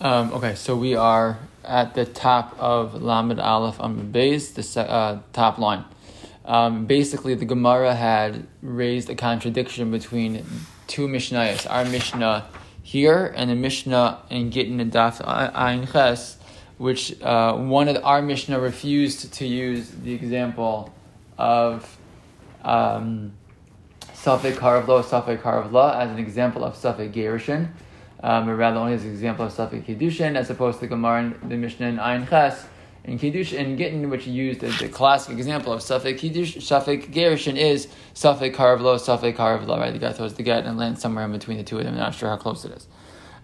Um, 0.00 0.32
okay, 0.34 0.54
so 0.54 0.76
we 0.76 0.94
are 0.94 1.40
at 1.64 1.94
the 1.94 2.04
top 2.04 2.56
of 2.60 3.02
Lamed 3.02 3.40
Aleph 3.40 3.80
on 3.80 4.12
base, 4.12 4.52
the 4.52 4.80
uh, 4.80 5.18
top 5.32 5.58
line. 5.58 5.84
Um, 6.44 6.86
basically, 6.86 7.34
the 7.34 7.44
Gemara 7.44 7.96
had 7.96 8.46
raised 8.62 9.10
a 9.10 9.16
contradiction 9.16 9.90
between 9.90 10.46
two 10.86 11.08
Mishnayos, 11.08 11.68
our 11.68 11.84
Mishnah 11.84 12.46
here 12.80 13.34
and 13.36 13.50
the 13.50 13.56
Mishnah 13.56 14.22
in 14.30 14.50
Gittin 14.50 14.78
and 14.78 14.92
Daf 14.92 15.20
Ayin 15.20 15.90
Ches, 15.90 16.38
which 16.76 17.20
uh, 17.20 17.56
one 17.56 17.88
of 17.88 18.02
our 18.04 18.22
Mishnah 18.22 18.60
refused 18.60 19.32
to 19.34 19.46
use 19.48 19.90
the 19.90 20.14
example 20.14 20.94
of 21.36 21.98
um, 22.62 23.32
Safek 24.14 24.52
Karavlo, 24.52 25.02
Safek 25.02 25.42
Karavla 25.42 25.96
as 25.96 26.10
an 26.12 26.20
example 26.20 26.62
of 26.62 26.74
Safek 26.74 27.12
Gerishin 27.12 27.70
um, 28.20 28.48
or 28.48 28.56
rather 28.56 28.78
only 28.78 28.94
as 28.94 29.04
an 29.04 29.10
example 29.10 29.46
of 29.46 29.52
Safek 29.52 29.84
Kiddushin, 29.84 30.36
as 30.36 30.50
opposed 30.50 30.80
to 30.80 30.86
Gemara 30.86 31.20
and 31.20 31.50
the 31.50 31.56
Mishnah 31.56 31.86
in 31.86 31.96
Ayin 31.96 32.28
Ches, 32.28 32.66
in 33.04 33.18
Kiddush 33.18 33.52
and 33.52 33.78
Gittin, 33.78 34.10
which 34.10 34.26
used 34.26 34.62
as 34.62 34.78
the 34.78 34.88
classic 34.88 35.36
example 35.36 35.72
of 35.72 35.80
Safek 35.80 36.18
Kiddush, 36.18 36.58
Safek 36.58 37.10
Gerushin 37.10 37.56
is 37.56 37.88
Safek 38.14 38.54
Karavlo, 38.54 38.98
Safek 38.98 39.34
Karavlo, 39.34 39.78
right? 39.78 39.92
The 39.92 39.98
guy 39.98 40.12
throws 40.12 40.34
the 40.34 40.42
get 40.42 40.66
and 40.66 40.78
lands 40.78 41.00
somewhere 41.00 41.24
in 41.24 41.32
between 41.32 41.56
the 41.56 41.64
two 41.64 41.78
of 41.78 41.84
them. 41.84 41.94
I'm 41.94 42.00
not 42.00 42.14
sure 42.14 42.28
how 42.28 42.36
close 42.36 42.64
it 42.64 42.72
is. 42.72 42.86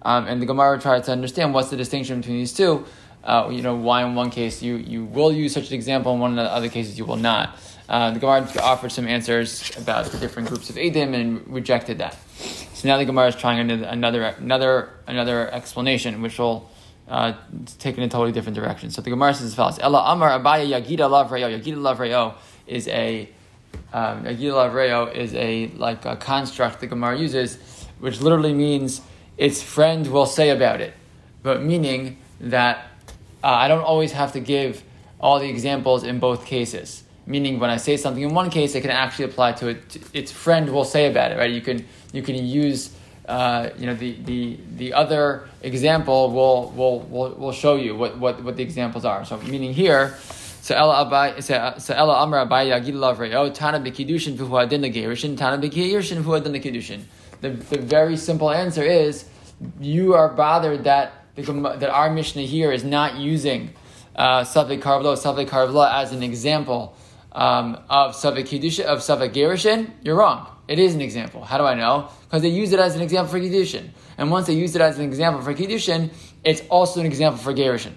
Um, 0.02 0.26
and 0.26 0.42
the 0.42 0.46
Gemara 0.46 0.78
tried 0.78 1.04
to 1.04 1.12
understand 1.12 1.54
what's 1.54 1.70
the 1.70 1.76
distinction 1.76 2.20
between 2.20 2.36
these 2.36 2.52
two. 2.52 2.84
Uh, 3.22 3.48
you 3.50 3.62
know, 3.62 3.74
why 3.74 4.04
in 4.04 4.14
one 4.14 4.30
case 4.30 4.62
you, 4.62 4.76
you 4.76 5.06
will 5.06 5.32
use 5.32 5.54
such 5.54 5.68
an 5.68 5.74
example, 5.74 6.12
in 6.12 6.20
one 6.20 6.38
of 6.38 6.44
the 6.44 6.52
other 6.52 6.68
cases 6.68 6.98
you 6.98 7.06
will 7.06 7.16
not. 7.16 7.58
Uh, 7.88 8.10
the 8.10 8.18
Gemara 8.18 8.46
offered 8.62 8.92
some 8.92 9.06
answers 9.06 9.74
about 9.78 10.06
the 10.06 10.18
different 10.18 10.48
groups 10.48 10.68
of 10.68 10.76
Edim 10.76 11.14
and 11.14 11.46
rejected 11.48 11.98
that. 11.98 12.18
So 12.84 12.90
now 12.90 12.98
the 12.98 13.06
Gemara 13.06 13.28
is 13.28 13.36
trying 13.36 13.70
another 13.70 14.24
another 14.24 14.90
another 15.06 15.50
explanation, 15.50 16.20
which 16.20 16.38
will 16.38 16.68
uh, 17.08 17.32
take 17.78 17.96
in 17.96 18.02
a 18.02 18.10
totally 18.10 18.30
different 18.30 18.56
direction. 18.56 18.90
So 18.90 19.00
the 19.00 19.08
Gemara 19.08 19.32
says 19.32 19.46
as 19.46 19.54
follows: 19.54 19.78
Ella 19.78 20.04
Amar 20.06 20.38
Abaye 20.38 20.68
Yagida 20.68 21.08
Lav 21.08 21.32
Rayo. 21.32 21.48
Yagida 21.48 21.80
Lav 21.80 21.98
Rayo 21.98 22.34
is 22.66 22.86
a 22.88 23.26
um, 23.94 24.24
Yagida 24.24 24.52
Lav 24.52 24.74
Rayo 24.74 25.06
is 25.06 25.34
a 25.34 25.68
like 25.68 26.04
a 26.04 26.16
construct 26.16 26.80
the 26.80 26.86
Gemara 26.86 27.18
uses, 27.18 27.56
which 28.00 28.20
literally 28.20 28.52
means 28.52 29.00
its 29.38 29.62
friend 29.62 30.06
will 30.12 30.26
say 30.26 30.50
about 30.50 30.82
it, 30.82 30.92
but 31.42 31.62
meaning 31.62 32.18
that 32.38 32.86
uh, 33.42 33.46
I 33.46 33.66
don't 33.66 33.80
always 33.80 34.12
have 34.12 34.32
to 34.32 34.40
give 34.40 34.84
all 35.18 35.38
the 35.38 35.48
examples 35.48 36.04
in 36.04 36.18
both 36.18 36.44
cases 36.44 37.03
meaning 37.26 37.58
when 37.58 37.70
I 37.70 37.76
say 37.76 37.96
something 37.96 38.22
in 38.22 38.34
one 38.34 38.50
case, 38.50 38.74
it 38.74 38.82
can 38.82 38.90
actually 38.90 39.26
apply 39.26 39.52
to 39.52 39.68
it. 39.68 39.96
Its 40.12 40.30
friend 40.32 40.70
will 40.70 40.84
say 40.84 41.10
about 41.10 41.32
it, 41.32 41.38
right? 41.38 41.50
You 41.50 41.60
can 41.60 41.86
you 42.12 42.22
can 42.22 42.34
use 42.34 42.94
uh, 43.28 43.70
you 43.78 43.86
know 43.86 43.94
the, 43.94 44.12
the 44.24 44.58
the 44.76 44.92
other 44.92 45.48
example 45.62 46.30
will 46.30 46.70
will 46.70 47.00
will, 47.00 47.30
will 47.34 47.52
show 47.52 47.76
you 47.76 47.96
what, 47.96 48.18
what, 48.18 48.42
what 48.42 48.56
the 48.56 48.62
examples 48.62 49.04
are. 49.04 49.24
So 49.24 49.38
meaning 49.38 49.72
here. 49.72 50.14
So 50.60 50.74
Ella 50.74 51.04
Yagid 51.04 52.94
Lav 52.94 53.18
Reyo 53.18 53.52
Tana 53.52 53.78
Legerishin 53.80 55.36
Tana 55.36 55.58
Lekidushin. 55.58 57.02
The 57.40 57.50
the 57.50 57.78
very 57.78 58.16
simple 58.16 58.50
answer 58.50 58.82
is 58.82 59.26
you 59.80 60.14
are 60.14 60.28
bothered 60.28 60.84
that 60.84 61.12
the, 61.34 61.42
that 61.42 61.90
our 61.90 62.10
Mishnah 62.10 62.42
here 62.42 62.72
is 62.72 62.84
not 62.84 63.16
using 63.16 63.74
uh, 64.16 64.40
Safek 64.40 64.80
Karvlo 64.80 65.16
Safek 65.16 65.48
Karvla 65.48 65.92
as 65.92 66.12
an 66.12 66.22
example 66.22 66.96
um, 67.34 67.78
of 67.90 68.14
Savik 68.14 68.44
Kiddushin, 68.44 68.84
of 68.84 69.00
Savik 69.00 69.32
Gerushin, 69.34 69.90
you're 70.02 70.16
wrong. 70.16 70.46
It 70.68 70.78
is 70.78 70.94
an 70.94 71.00
example. 71.00 71.44
How 71.44 71.58
do 71.58 71.64
I 71.64 71.74
know? 71.74 72.08
Because 72.22 72.42
they 72.42 72.48
use 72.48 72.72
it 72.72 72.80
as 72.80 72.96
an 72.96 73.02
example 73.02 73.32
for 73.32 73.40
Kiddushin. 73.40 73.90
And 74.16 74.30
once 74.30 74.46
they 74.46 74.54
use 74.54 74.74
it 74.74 74.80
as 74.80 74.98
an 74.98 75.04
example 75.04 75.42
for 75.42 75.54
Kiddushin, 75.54 76.10
it's 76.44 76.62
also 76.70 77.00
an 77.00 77.06
example 77.06 77.42
for 77.42 77.52
Gerushin. 77.52 77.92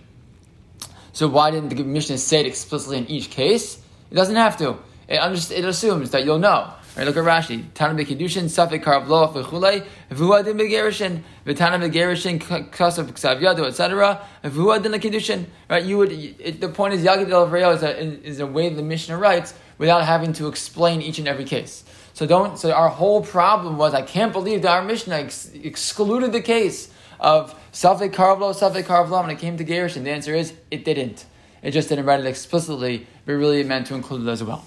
So 1.14 1.28
why 1.28 1.52
didn't 1.52 1.70
the 1.70 1.84
Mishnah 1.84 2.18
say 2.18 2.42
it 2.42 2.46
explicitly 2.46 2.98
in 2.98 3.08
each 3.08 3.30
case? 3.30 3.82
It 4.12 4.16
doesn't 4.16 4.36
have 4.36 4.58
to. 4.58 4.78
It, 5.08 5.52
it 5.52 5.66
assumes 5.66 6.12
that 6.12 6.26
you'll 6.26 6.40
know. 6.40 6.74
Right, 6.98 7.06
look 7.06 7.16
at 7.16 7.26
Rashi. 7.26 7.64
Tana 7.76 7.94
bekedushin, 7.94 8.46
safek 8.46 8.84
karvlo 8.84 9.32
v'chulei, 9.32 9.86
v'huadin 10.10 10.60
begerishin, 10.60 11.22
v'tana 11.46 11.80
begerishin, 11.80 12.40
kasav 12.40 13.12
ksav 13.12 13.40
yadu, 13.40 13.68
etc. 13.68 14.26
V'huadin 14.44 15.00
lekedushin. 15.00 15.46
Right, 15.70 15.84
you 15.84 16.00
would. 16.00 16.12
It, 16.12 16.60
the 16.60 16.70
point 16.70 16.96
is, 16.96 17.04
Yagid 17.04 17.30
el 17.30 17.54
is 17.54 17.84
a, 17.84 18.26
is 18.26 18.40
a 18.40 18.48
way 18.48 18.70
the 18.70 18.82
Mishnah 18.82 19.16
writes 19.16 19.54
without 19.78 20.06
having 20.06 20.34
to 20.34 20.48
explain 20.48 21.04
each 21.04 21.20
and 21.20 21.28
every 21.28 21.46
case. 21.46 21.84
So 22.14 22.26
don't. 22.26 22.58
So 22.58 22.72
our 22.72 22.90
whole 22.90 23.22
problem 23.22 23.78
was, 23.78 23.94
I 23.94 24.02
can't 24.02 24.34
believe 24.34 24.64
that 24.64 24.72
our 24.72 24.84
Mishnah 24.84 25.18
ex- 25.18 25.52
excluded 25.54 26.34
the 26.34 26.42
case 26.42 26.90
of 27.20 27.54
safek 27.74 28.12
karvlo, 28.12 28.56
safek 28.56 28.86
karvlo 28.86 29.22
when 29.22 29.30
it 29.30 29.38
came 29.38 29.56
to 29.58 29.64
gerishin. 29.64 30.04
The 30.04 30.10
answer 30.10 30.34
is, 30.34 30.52
it 30.72 30.84
didn't. 30.84 31.28
It 31.62 31.72
just 31.72 31.90
didn't 31.90 32.06
write 32.06 32.22
it 32.22 32.26
explicitly, 32.26 33.06
but 33.28 33.34
really 33.34 33.64
meant 33.64 33.86
to 33.88 33.94
include 33.94 34.28
it 34.28 34.32
as 34.32 34.44
well. 34.44 34.66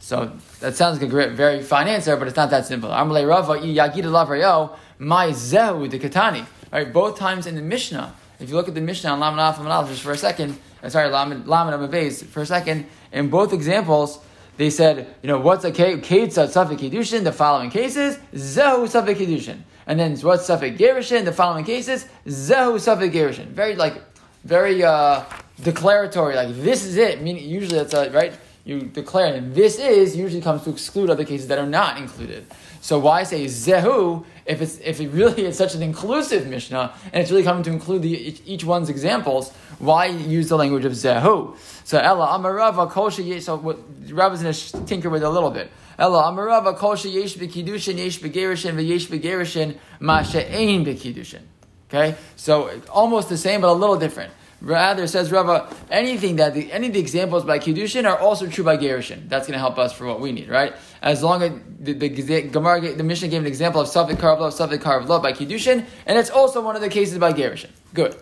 So 0.00 0.32
that 0.60 0.76
sounds 0.76 0.98
like 0.98 1.08
a 1.08 1.10
great, 1.10 1.32
very 1.32 1.62
fine 1.62 1.88
answer, 1.88 2.16
but 2.16 2.28
it's 2.28 2.36
not 2.36 2.50
that 2.50 2.66
simple. 2.66 2.90
Amalei 2.90 3.28
Rava 3.28 3.54
Yagida 3.54 4.04
Lavrayo 4.04 4.76
My 4.98 5.28
Zehu 5.28 5.90
the 5.90 5.98
Katani. 5.98 6.46
Right, 6.72 6.92
both 6.92 7.18
times 7.18 7.46
in 7.46 7.54
the 7.54 7.62
Mishnah. 7.62 8.14
If 8.40 8.48
you 8.48 8.54
look 8.54 8.68
at 8.68 8.74
the 8.74 8.80
Mishnah 8.80 9.10
on 9.10 9.20
Lamed 9.20 9.38
Alf 9.38 9.88
just 9.88 10.02
for 10.02 10.12
a 10.12 10.16
second, 10.16 10.58
uh, 10.82 10.88
sorry, 10.88 11.08
Lamed 11.10 11.46
Lamed 11.46 12.14
for 12.30 12.42
a 12.42 12.46
second, 12.46 12.86
in 13.12 13.30
both 13.30 13.52
examples, 13.52 14.20
they 14.58 14.70
said, 14.70 15.14
you 15.22 15.28
know, 15.28 15.38
what's 15.38 15.64
a 15.64 15.72
Ketzat 15.72 16.48
Safik 16.52 16.78
Kedushin? 16.78 17.24
The 17.24 17.32
following 17.32 17.70
cases, 17.70 18.18
Zehu 18.34 18.86
Safik 18.86 19.16
Kedushin. 19.16 19.60
And 19.86 19.98
then 19.98 20.16
what's 20.18 20.48
Safik 20.48 20.76
Gerishin? 20.76 21.24
The 21.24 21.32
following 21.32 21.64
cases, 21.64 22.06
Zehu 22.26 22.76
Safik 22.76 23.12
Gerishin. 23.12 23.46
Very 23.46 23.74
like, 23.74 24.02
very 24.44 24.84
uh, 24.84 25.24
declaratory. 25.62 26.34
Like 26.34 26.54
this 26.56 26.84
is 26.84 26.96
it. 26.96 27.22
Meaning 27.22 27.48
usually 27.48 27.76
that's 27.76 27.94
a, 27.94 28.10
right 28.10 28.32
you 28.68 28.82
declare 28.82 29.34
and 29.34 29.54
this 29.54 29.78
is 29.78 30.14
usually 30.14 30.42
comes 30.42 30.62
to 30.64 30.70
exclude 30.70 31.08
other 31.08 31.24
cases 31.24 31.48
that 31.48 31.58
are 31.58 31.66
not 31.66 31.96
included. 31.96 32.46
So 32.82 32.98
why 32.98 33.22
say 33.22 33.46
zehu 33.46 34.26
if 34.44 34.60
it's 34.60 34.78
if 34.78 35.00
it 35.00 35.08
really 35.08 35.46
is 35.46 35.56
such 35.56 35.74
an 35.74 35.82
inclusive 35.82 36.46
Mishnah 36.46 36.92
and 37.04 37.22
it's 37.22 37.30
really 37.30 37.44
coming 37.44 37.62
to 37.62 37.70
include 37.70 38.02
the, 38.02 38.36
each 38.44 38.64
one's 38.64 38.90
examples? 38.90 39.52
Why 39.78 40.06
use 40.06 40.50
the 40.50 40.56
language 40.56 40.84
of 40.84 40.92
zehu? 40.92 41.56
So 41.84 41.98
Ella 41.98 42.26
Amarava 42.26 42.90
Kol 42.90 43.10
So 43.10 43.56
what 43.56 43.78
Rav 44.10 44.34
is 44.34 44.42
going 44.42 44.52
to 44.52 44.84
tinker 44.84 45.08
with 45.08 45.22
a 45.22 45.30
little 45.30 45.50
bit. 45.50 45.70
Ella 45.98 46.24
Amarava 46.24 46.76
Kol 46.76 46.94
Yesh 46.94 47.36
Bekidushin 47.36 47.96
Yesh 47.96 48.20
Begerishin 48.20 48.74
V'Yesh 48.74 49.06
Begerishin 49.06 49.78
Masha'ain 49.98 50.84
Bekidushin. 50.84 51.40
Okay, 51.88 52.16
so 52.36 52.82
almost 52.90 53.30
the 53.30 53.38
same 53.38 53.62
but 53.62 53.68
a 53.68 53.72
little 53.72 53.96
different. 53.96 54.30
Rather, 54.60 55.06
says 55.06 55.30
Rava, 55.30 55.72
anything 55.88 56.36
that 56.36 56.52
the, 56.52 56.72
any 56.72 56.88
of 56.88 56.92
the 56.92 56.98
examples 56.98 57.44
by 57.44 57.60
Kiddushin 57.60 58.04
are 58.10 58.18
also 58.18 58.48
true 58.48 58.64
by 58.64 58.76
Gerushin. 58.76 59.28
That's 59.28 59.46
going 59.46 59.54
to 59.54 59.60
help 59.60 59.78
us 59.78 59.92
for 59.92 60.04
what 60.06 60.20
we 60.20 60.32
need, 60.32 60.48
right? 60.48 60.74
As 61.00 61.22
long 61.22 61.42
as 61.42 61.52
the, 61.78 61.92
the, 61.92 62.08
the 62.08 62.42
Gemara, 62.42 62.92
the 62.94 63.04
Mishnah 63.04 63.28
gave 63.28 63.40
an 63.40 63.46
example 63.46 63.80
of 63.80 63.86
Safik 63.86 64.16
Karavla, 64.16 64.50
Safik 64.50 64.78
Karavla 64.78 65.22
by 65.22 65.32
Kiddushin, 65.32 65.86
and 66.06 66.18
it's 66.18 66.30
also 66.30 66.60
one 66.60 66.74
of 66.74 66.82
the 66.82 66.88
cases 66.88 67.18
by 67.18 67.32
Gerushin. 67.32 67.70
Good. 67.94 68.16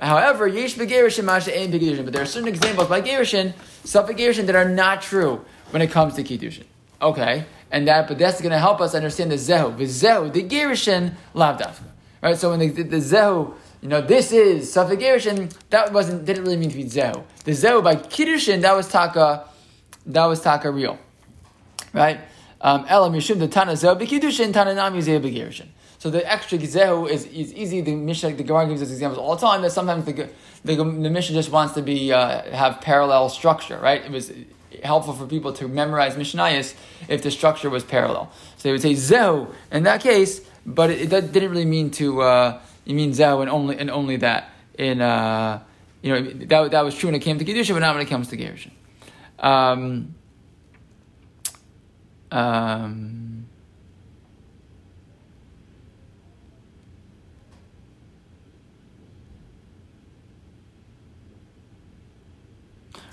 However, 0.00 0.46
Yesh 0.46 0.76
Begerushin, 0.76 1.24
Masha 1.24 1.58
Ein 1.58 1.70
Begerushin, 1.70 2.04
but 2.04 2.12
there 2.14 2.22
are 2.22 2.26
certain 2.26 2.48
examples 2.48 2.88
by 2.88 3.02
Gerushin, 3.02 3.52
Safik 3.84 4.16
Gerushin, 4.16 4.46
that 4.46 4.56
are 4.56 4.68
not 4.68 5.02
true 5.02 5.44
when 5.70 5.82
it 5.82 5.90
comes 5.90 6.14
to 6.14 6.22
Kiddushin. 6.22 6.64
Okay, 7.02 7.44
and 7.70 7.86
that, 7.88 8.08
but 8.08 8.16
that's 8.16 8.40
going 8.40 8.52
to 8.52 8.58
help 8.58 8.80
us 8.80 8.94
understand 8.94 9.30
the 9.30 9.36
Zehu. 9.36 9.76
The 9.76 9.84
Zehu, 9.84 10.32
the 10.32 10.42
Gerushin, 10.42 11.14
Lavdafka. 11.34 11.84
Right, 12.22 12.38
so 12.38 12.50
when 12.50 12.60
the, 12.60 12.68
the, 12.68 12.82
the 12.82 12.96
Zehu, 12.96 13.54
you 13.82 13.88
know, 13.88 14.00
this 14.00 14.32
is 14.32 14.74
Safek 14.74 15.00
Gerushin, 15.00 15.54
that 15.70 15.92
wasn't, 15.92 16.24
didn't 16.24 16.44
really 16.44 16.56
mean 16.56 16.70
to 16.70 16.76
be 16.76 16.84
Zehu. 16.84 17.24
The 17.44 17.52
Zehu 17.52 17.84
by 17.84 17.96
Kiddushin, 17.96 18.62
that 18.62 18.74
was 18.74 18.88
Taka, 18.88 19.48
that 20.06 20.24
was 20.24 20.40
Taka 20.40 20.70
real. 20.70 20.98
Right? 21.92 22.20
Um, 22.60 22.86
Ela 22.88 23.10
Mishum, 23.10 23.38
the 23.38 23.48
Tana 23.48 23.72
Zehu 23.72 23.98
by 23.98 24.06
Kiddushin, 24.06 24.52
Tana 24.52 24.74
Nami 24.74 25.00
Zehu 25.00 25.22
by 25.22 25.66
So 25.98 26.10
the 26.10 26.30
extra 26.30 26.58
Zehu 26.58 27.08
is, 27.08 27.26
is 27.26 27.52
easy. 27.52 27.82
The 27.82 27.94
Mishnah, 27.94 28.32
the 28.34 28.44
Gemara 28.44 28.66
gives 28.66 28.82
us 28.82 28.90
examples 28.90 29.18
all 29.18 29.36
the 29.36 29.46
time 29.46 29.62
that 29.62 29.72
sometimes 29.72 30.06
the, 30.06 30.30
the, 30.64 30.76
the 30.76 31.20
just 31.20 31.50
wants 31.50 31.74
to 31.74 31.82
be, 31.82 32.12
uh, 32.12 32.50
have 32.50 32.80
parallel 32.80 33.28
structure, 33.28 33.78
right? 33.78 34.02
It 34.02 34.10
was 34.10 34.32
helpful 34.82 35.14
for 35.14 35.26
people 35.26 35.52
to 35.54 35.68
memorize 35.68 36.16
Mishnayos 36.16 36.74
if 37.08 37.22
the 37.22 37.30
structure 37.30 37.70
was 37.70 37.84
parallel. 37.84 38.32
So 38.56 38.68
they 38.68 38.72
would 38.72 38.82
say 38.82 38.92
Zehu 38.92 39.52
in 39.70 39.82
that 39.82 40.00
case, 40.00 40.40
but 40.64 40.90
it, 40.90 41.12
it 41.12 41.32
didn't 41.32 41.50
really 41.50 41.66
mean 41.66 41.90
to, 41.92 42.22
uh, 42.22 42.60
you 42.86 42.94
mean 42.94 43.10
Zeh 43.10 43.40
and 43.40 43.50
only 43.50 43.76
and 43.76 43.90
only 43.90 44.16
that 44.16 44.50
in 44.78 45.02
uh, 45.02 45.62
you 46.02 46.12
know 46.12 46.30
that, 46.46 46.70
that 46.70 46.80
was 46.82 46.94
true 46.94 47.08
when 47.08 47.14
it 47.14 47.20
came 47.20 47.38
to 47.38 47.44
Kedusha, 47.44 47.74
but 47.74 47.80
not 47.80 47.94
when 47.94 48.06
it 48.06 48.08
comes 48.08 48.28
to 48.28 48.36
Gerushin. 48.36 48.70
Um, 49.38 50.14
um, 52.30 53.46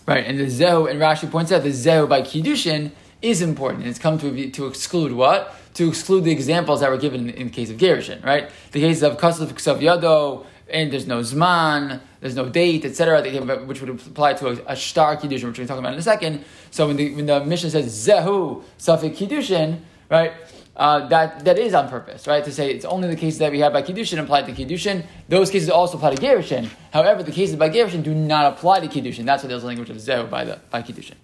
right, 0.06 0.26
and 0.26 0.40
the 0.40 0.46
Zehu, 0.46 0.90
and 0.90 1.02
Rashi 1.02 1.30
points 1.30 1.52
out 1.52 1.64
the 1.64 1.70
Zehu 1.70 2.08
by 2.08 2.22
Kiddushin 2.22 2.92
is 3.22 3.42
important. 3.42 3.88
It's 3.88 4.00
come 4.00 4.18
to, 4.20 4.52
to 4.52 4.68
exclude 4.68 5.14
what? 5.14 5.56
To 5.76 5.88
exclude 5.88 6.24
the 6.24 6.32
examples 6.32 6.82
that 6.82 6.90
were 6.90 6.98
given 6.98 7.30
in, 7.30 7.36
in 7.36 7.48
the 7.48 7.54
case 7.54 7.70
of 7.70 7.78
Gerushin, 7.78 8.24
right? 8.24 8.50
The 8.72 8.80
case 8.80 9.02
of 9.02 9.18
Kasav 9.18 9.48
Ksav 9.54 9.80
Yado, 9.80 10.46
and 10.70 10.92
there's 10.92 11.08
no 11.08 11.20
zman, 11.20 12.02
there's 12.20 12.36
no 12.36 12.50
date, 12.50 12.86
etc., 12.86 13.22
which 13.66 13.82
would 13.82 13.90
apply 13.90 14.34
to 14.34 14.48
a, 14.48 14.74
a 14.74 14.76
star 14.76 15.18
kiddushin, 15.18 15.46
which 15.46 15.60
we're 15.60 15.68
talking 15.68 15.84
about 15.84 15.94
in 15.94 16.00
a 16.00 16.04
second. 16.04 16.44
So 16.72 16.88
when 16.88 16.98
the 16.98 17.14
when 17.16 17.26
the 17.26 17.44
mission 17.46 17.70
says 17.70 17.86
zehu 18.08 18.64
safik 18.78 19.16
kiddushin, 19.16 19.80
right? 20.10 20.34
Uh, 20.76 21.08
that 21.08 21.46
that 21.46 21.60
is 21.60 21.74
on 21.76 21.88
purpose, 21.88 22.26
right? 22.26 22.44
To 22.44 22.52
say 22.52 22.72
it's 22.72 22.86
only 22.86 23.08
the 23.08 23.16
cases 23.16 23.40
that 23.40 23.52
we 23.52 23.60
have 23.60 23.74
by 23.74 23.84
kiddushin 23.84 24.18
apply 24.18 24.42
to 24.44 24.52
kiddushin. 24.52 25.06
Those 25.30 25.52
cases 25.52 25.70
also 25.70 25.98
apply 25.98 26.16
to 26.16 26.22
gerushin. 26.22 26.70
However, 26.92 27.22
the 27.22 27.32
cases 27.32 27.56
by 27.56 27.70
gerushin 27.70 28.02
do 28.02 28.16
not 28.16 28.52
apply 28.52 28.80
to 28.80 28.88
kiddushin. 28.88 29.26
That's 29.26 29.44
why 29.44 29.50
there's 29.50 29.64
a 29.64 29.68
language 29.68 29.92
of 29.92 29.98
zehu 29.98 30.30
by 30.30 30.46
the 30.46 30.60
by 30.72 30.82
kiddushin. 30.82 31.16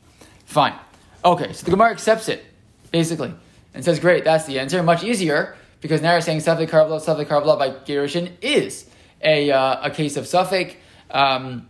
Fine. 0.45 0.75
Okay, 1.25 1.51
so 1.53 1.65
the 1.65 1.71
Gemara 1.71 1.91
accepts 1.91 2.29
it 2.29 2.45
basically 2.91 3.33
and 3.73 3.83
says, 3.83 3.99
"Great, 3.99 4.23
that's 4.23 4.45
the 4.45 4.59
answer. 4.59 4.81
Much 4.83 5.03
easier 5.03 5.55
because 5.81 6.01
now 6.01 6.11
you're 6.11 6.21
saying 6.21 6.39
safek 6.39 6.69
karvla, 6.69 6.99
safek 6.99 7.27
karvla 7.27 7.57
by 7.57 7.69
gerushin 7.71 8.31
is 8.41 8.85
a 9.21 9.51
uh, 9.51 9.87
a 9.87 9.91
case 9.91 10.17
of 10.17 10.25
safek." 10.25 10.75
Um, 11.11 11.67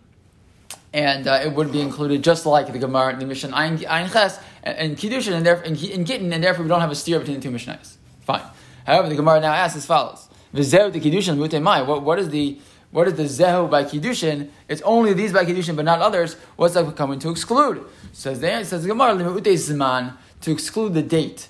and 0.91 1.27
uh, 1.27 1.41
it 1.45 1.53
would 1.53 1.71
be 1.71 1.81
included 1.81 2.23
just 2.23 2.45
like 2.45 2.71
the 2.71 2.79
Gemara 2.79 3.13
in 3.13 3.19
the 3.19 3.25
Mishnah 3.25 3.55
Ein, 3.55 3.85
Ein 3.85 4.09
Ches 4.09 4.39
and, 4.63 4.97
Kiddushin 4.97 5.33
and 5.33 5.45
therefore 5.45 5.65
in, 5.65 5.75
in 5.75 6.03
Gittin, 6.03 6.33
and 6.33 6.43
therefore 6.43 6.63
we 6.63 6.69
don't 6.69 6.81
have 6.81 6.91
a 6.91 6.95
steer 6.95 7.19
between 7.19 7.39
the 7.39 7.43
two 7.43 7.51
Mishnahs. 7.51 7.95
Fine. 8.21 8.41
However, 8.85 9.07
the 9.07 9.15
Gemara 9.15 9.39
now 9.39 9.53
asks 9.53 9.77
as 9.77 9.85
follows: 9.85 10.27
the 10.51 10.61
Kiddushin. 10.61 11.37
What 11.85 12.03
what 12.03 12.19
is 12.19 12.29
the 12.29 12.59
what 12.91 13.07
is 13.07 13.13
the 13.13 13.23
zehu 13.23 13.69
by 13.69 13.83
kiddushin? 13.83 14.49
It's 14.67 14.81
only 14.81 15.13
these 15.13 15.31
by 15.31 15.45
kiddushin, 15.45 15.75
but 15.75 15.85
not 15.85 16.01
others. 16.01 16.35
What's 16.55 16.73
that 16.73 16.95
coming 16.95 17.19
to 17.19 17.29
exclude? 17.29 17.85
Says 18.13 18.39
there, 18.39 18.63
says 18.63 18.81
the 18.81 18.87
Gemara 18.89 19.13
zman 19.15 20.17
to 20.41 20.51
exclude 20.51 20.95
the 20.95 21.03
date. 21.03 21.49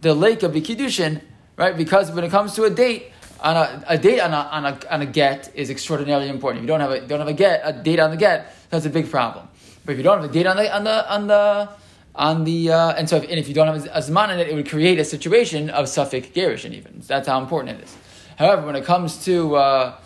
The 0.00 0.14
lake 0.14 0.42
of 0.42 0.52
the 0.52 0.60
kiddushin, 0.60 1.22
right? 1.56 1.76
Because 1.76 2.10
when 2.12 2.24
it 2.24 2.30
comes 2.30 2.54
to 2.54 2.64
a 2.64 2.70
date, 2.70 3.12
on 3.40 3.56
a, 3.56 3.84
a 3.86 3.98
date 3.98 4.20
on 4.20 4.32
a, 4.32 4.36
on 4.36 4.64
a, 4.66 4.80
on 4.90 5.02
a 5.02 5.06
get 5.06 5.52
is 5.54 5.70
extraordinarily 5.70 6.28
important. 6.28 6.58
If 6.58 6.62
you 6.64 6.68
don't 6.68 6.80
have 6.80 6.90
a 6.90 7.00
don't 7.06 7.20
have 7.20 7.28
a 7.28 7.32
get 7.32 7.60
a 7.64 7.72
date 7.72 8.00
on 8.00 8.10
the 8.10 8.16
get, 8.16 8.54
that's 8.70 8.86
a 8.86 8.90
big 8.90 9.10
problem. 9.10 9.48
But 9.84 9.92
if 9.92 9.98
you 9.98 10.04
don't 10.04 10.20
have 10.20 10.30
a 10.30 10.32
date 10.32 10.46
on 10.46 10.56
the 10.56 10.74
on 10.74 10.84
the 10.84 11.12
on 11.12 11.26
the 11.26 11.68
on 12.14 12.44
the 12.44 12.72
uh, 12.72 12.90
and 12.94 13.08
so 13.08 13.16
if, 13.16 13.22
and 13.24 13.38
if 13.38 13.48
you 13.48 13.54
don't 13.54 13.68
have 13.68 13.86
a, 13.86 14.00
zman 14.00 14.32
in 14.32 14.40
it, 14.40 14.48
it 14.48 14.54
would 14.54 14.68
create 14.68 14.98
a 14.98 15.04
situation 15.04 15.70
of 15.70 15.86
safek 15.86 16.32
gerushin 16.32 16.72
even. 16.72 17.00
That's 17.06 17.28
how 17.28 17.40
important 17.40 17.78
it 17.78 17.84
is. 17.84 17.96
However, 18.36 18.66
when 18.66 18.76
it 18.76 18.84
comes 18.84 19.24
to 19.24 19.56
uh, 19.56 19.96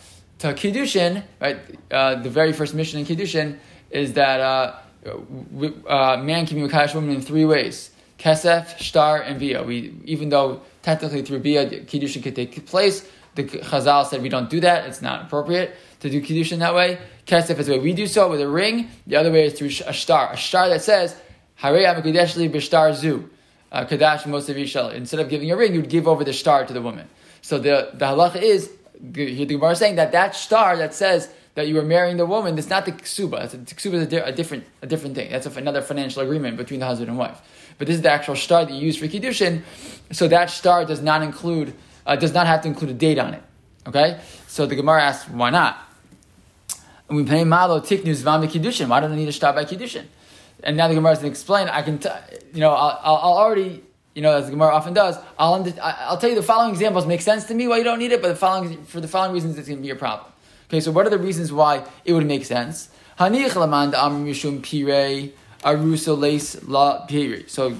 to 0.40 0.48
kiddushin, 0.52 1.22
right, 1.40 1.58
uh, 1.90 2.16
the 2.16 2.30
very 2.30 2.52
first 2.52 2.74
mission 2.74 3.00
in 3.00 3.06
kiddushin 3.06 3.58
is 3.90 4.12
that 4.12 4.40
uh, 4.40 4.76
uh, 5.06 6.16
man 6.22 6.46
can 6.46 6.56
be 6.56 6.68
makadosh 6.68 6.94
woman 6.94 7.14
in 7.14 7.22
three 7.22 7.46
ways: 7.46 7.90
kesef, 8.22 8.78
shtar, 8.78 9.20
and 9.20 9.40
via. 9.40 9.62
We 9.62 9.94
even 10.04 10.28
though 10.28 10.62
technically 10.82 11.22
through 11.22 11.40
via 11.40 11.68
kiddushin 11.68 12.22
could 12.22 12.36
take 12.36 12.66
place 12.66 13.08
the 13.34 13.44
Chazal 13.44 14.06
said 14.06 14.22
we 14.22 14.28
don't 14.28 14.50
do 14.50 14.60
that. 14.60 14.86
It's 14.86 15.00
not 15.00 15.22
appropriate 15.22 15.74
to 16.00 16.10
do 16.10 16.20
Kiddushin 16.20 16.58
that 16.58 16.74
way. 16.74 16.98
Kesef 17.26 17.58
is 17.58 17.66
the 17.66 17.72
way 17.72 17.78
we 17.78 17.92
do 17.94 18.06
so 18.06 18.28
with 18.28 18.40
a 18.40 18.48
ring. 18.48 18.90
The 19.06 19.16
other 19.16 19.32
way 19.32 19.46
is 19.46 19.54
through 19.54 19.70
a 19.86 19.94
star. 19.94 20.32
A 20.32 20.36
star 20.36 20.68
that 20.68 20.82
says, 20.82 21.16
Harei 21.60 21.84
Amakadesh 21.84 22.50
Bishtar 22.50 22.94
Zu. 22.94 23.30
Uh, 23.70 23.86
Kadash 23.86 24.22
Mosav 24.24 24.92
Instead 24.92 25.20
of 25.20 25.30
giving 25.30 25.50
a 25.50 25.56
ring, 25.56 25.74
you'd 25.74 25.88
give 25.88 26.06
over 26.06 26.24
the 26.24 26.32
star 26.34 26.66
to 26.66 26.74
the 26.74 26.82
woman. 26.82 27.08
So 27.40 27.58
the, 27.58 27.90
the 27.94 28.04
halacha 28.04 28.42
is, 28.42 28.70
here 29.14 29.46
the 29.46 29.54
Gemara 29.54 29.70
is 29.70 29.78
saying 29.78 29.96
that 29.96 30.12
that 30.12 30.34
star 30.34 30.76
that 30.76 30.92
says 30.92 31.30
that 31.54 31.68
you 31.68 31.74
were 31.74 31.82
marrying 31.82 32.16
the 32.16 32.26
woman, 32.26 32.54
that's 32.54 32.70
not 32.70 32.86
the 32.86 32.92
ksuba. 32.92 33.50
The 33.50 33.58
ksuba 33.58 33.94
is 33.94 34.12
a, 34.12 34.22
a, 34.24 34.32
different, 34.32 34.64
a 34.80 34.86
different 34.86 35.14
thing. 35.14 35.30
That's 35.30 35.46
a, 35.46 35.50
another 35.50 35.82
financial 35.82 36.22
agreement 36.22 36.56
between 36.56 36.80
the 36.80 36.86
husband 36.86 37.10
and 37.10 37.18
wife. 37.18 37.40
But 37.78 37.86
this 37.86 37.96
is 37.96 38.02
the 38.02 38.10
actual 38.10 38.36
star 38.36 38.64
that 38.64 38.72
you 38.72 38.86
use 38.86 38.96
for 38.96 39.06
Kiddushin. 39.06 39.62
So 40.10 40.28
that 40.28 40.50
star 40.50 40.84
does 40.84 41.02
not 41.02 41.22
include 41.22 41.74
uh, 42.06 42.16
does 42.16 42.34
not 42.34 42.46
have 42.46 42.62
to 42.62 42.68
include 42.68 42.90
a 42.90 42.94
date 42.94 43.18
on 43.18 43.34
it. 43.34 43.42
Okay? 43.86 44.20
So 44.46 44.66
the 44.66 44.74
Gemara 44.74 45.02
asks, 45.02 45.28
why 45.28 45.50
not? 45.50 45.78
And 47.08 47.16
we 47.16 47.24
pay 47.24 47.44
malo 47.44 47.80
tiknu 47.80 48.10
zvam 48.10 48.46
kiddushin. 48.48 48.88
Why 48.88 49.00
don't 49.00 49.12
I 49.12 49.16
need 49.16 49.26
to 49.26 49.32
start 49.32 49.54
by 49.54 49.64
kiddushin? 49.64 50.06
And 50.62 50.76
now 50.76 50.88
the 50.88 50.94
Gemara 50.94 51.12
is 51.12 51.18
going 51.18 51.30
to 51.30 51.32
explain. 51.32 51.68
I 51.68 51.82
can, 51.82 51.98
t- 51.98 52.08
you 52.54 52.60
know, 52.60 52.70
I'll, 52.70 53.16
I'll, 53.16 53.38
already, 53.38 53.82
you 54.14 54.22
know, 54.22 54.36
as 54.36 54.46
the 54.46 54.52
Gemara 54.52 54.72
often 54.74 54.94
does, 54.94 55.16
I'll, 55.38 55.72
I'll 55.82 56.18
tell 56.18 56.30
you 56.30 56.36
the 56.36 56.42
following 56.42 56.70
examples 56.70 57.06
make 57.06 57.20
sense 57.20 57.44
to 57.44 57.54
me 57.54 57.66
why 57.66 57.78
you 57.78 57.84
don't 57.84 57.98
need 57.98 58.12
it, 58.12 58.22
but 58.22 58.28
the 58.28 58.36
following 58.36 58.84
for 58.84 59.00
the 59.00 59.08
following 59.08 59.34
reasons 59.34 59.58
it's 59.58 59.68
going 59.68 59.78
to 59.78 59.82
be 59.82 59.90
a 59.90 59.96
problem. 59.96 60.31
Okay, 60.72 60.80
so 60.80 60.90
what 60.90 61.06
are 61.06 61.10
the 61.10 61.18
reasons 61.18 61.52
why 61.52 61.84
it 62.02 62.14
would 62.14 62.24
make 62.24 62.46
sense? 62.46 62.88
Hanich 63.18 63.54
laman 63.56 63.94
amr 63.94 64.30
pirei 64.30 65.32
aruso 65.62 66.18
leis 66.18 66.66
la 66.66 67.06
pirei. 67.06 67.46
So 67.46 67.76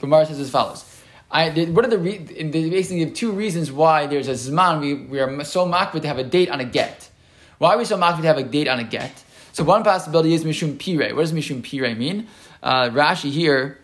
Gemara 0.00 0.26
says 0.26 0.40
as 0.40 0.50
follows. 0.50 0.84
I, 1.30 1.50
what 1.66 1.84
are 1.84 1.88
the 1.88 1.98
re- 1.98 2.18
they 2.18 2.68
basically 2.68 3.04
give 3.04 3.14
two 3.14 3.30
reasons 3.30 3.70
why 3.70 4.08
there's 4.08 4.26
a 4.26 4.32
zman 4.32 4.80
we, 4.80 4.94
we 4.94 5.20
are 5.20 5.44
so 5.44 5.64
makbid 5.64 6.02
to 6.02 6.08
have 6.08 6.18
a 6.18 6.24
date 6.24 6.50
on 6.50 6.58
a 6.58 6.64
get. 6.64 7.08
Why 7.58 7.74
are 7.74 7.78
we 7.78 7.84
so 7.84 7.96
makbid 7.96 8.22
to 8.22 8.26
have 8.26 8.38
a 8.38 8.42
date 8.42 8.66
on 8.66 8.80
a 8.80 8.84
get? 8.84 9.22
So 9.52 9.62
one 9.62 9.84
possibility 9.84 10.34
is 10.34 10.42
mishum 10.42 10.84
pire. 10.84 11.14
What 11.14 11.22
does 11.22 11.32
mishum 11.32 11.62
pire 11.62 11.94
mean? 11.94 12.26
Uh, 12.60 12.90
Rashi 12.90 13.30
here 13.30 13.78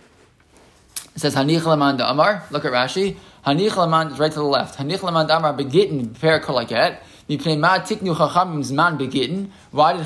says 1.14 1.36
hanich 1.36 1.64
laman 1.64 2.00
amar. 2.00 2.42
Look 2.50 2.64
at 2.64 2.72
Rashi. 2.72 3.18
Hanich 3.46 3.76
laman 3.76 4.08
is 4.08 4.18
right 4.18 4.32
to 4.32 4.38
the 4.38 4.44
left. 4.44 4.76
Hanich 4.80 5.04
laman 5.04 5.30
amar 5.30 5.54
begitin 5.54 6.10
prepare 6.10 6.40
kolaket. 6.40 6.98
Why 7.28 7.38
did 7.38 7.96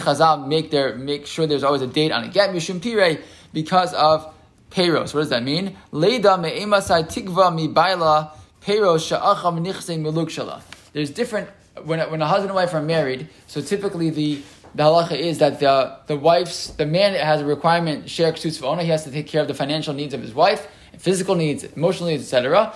Chazal 0.01 0.49
make 0.49 0.71
their 0.71 0.97
make 0.97 1.27
sure 1.27 1.47
there's 1.47 1.63
always 1.63 1.83
a 1.83 1.87
date 1.87 2.13
on 2.13 2.25
a 2.25 2.29
get? 2.29 2.51
Mishum 2.51 2.83
pire 2.83 3.19
because 3.53 3.93
of 3.93 4.33
Peros. 4.71 5.13
What 5.13 5.21
does 5.21 5.29
that 5.31 5.43
mean? 5.43 5.77
Me'emasai 5.93 7.05
tikva 7.05 8.31
peros 8.63 9.09
sha'acha 9.09 9.53
menichse 9.53 9.99
miluk 9.99 10.29
shala. 10.29 10.63
There's 10.93 11.11
different, 11.11 11.49
when, 11.85 12.01
when 12.11 12.23
a 12.23 12.27
husband 12.27 12.51
and 12.51 12.57
wife 12.57 12.75
are 12.75 12.83
married, 12.83 13.29
so 13.47 13.61
typically 13.61 14.11
the, 14.11 14.43
the 14.75 14.83
halacha 14.85 15.19
is 15.19 15.39
that 15.39 15.61
the, 15.61 15.97
the 16.07 16.17
wife's, 16.17 16.69
the 16.69 16.87
man 16.87 17.15
has 17.15 17.41
a 17.41 17.45
requirement, 17.45 18.09
share 18.09 18.35
owner, 18.63 18.83
he 18.83 18.89
has 18.89 19.05
to 19.05 19.11
take 19.11 19.27
care 19.27 19.43
of 19.43 19.49
the 19.49 19.55
financial 19.55 19.95
needs 19.95 20.15
of 20.15 20.23
his 20.23 20.35
wife, 20.35 20.69
physical 20.99 21.35
needs, 21.35 21.65
emotional 21.65 22.09
needs, 22.11 22.23
etc. 22.23 22.75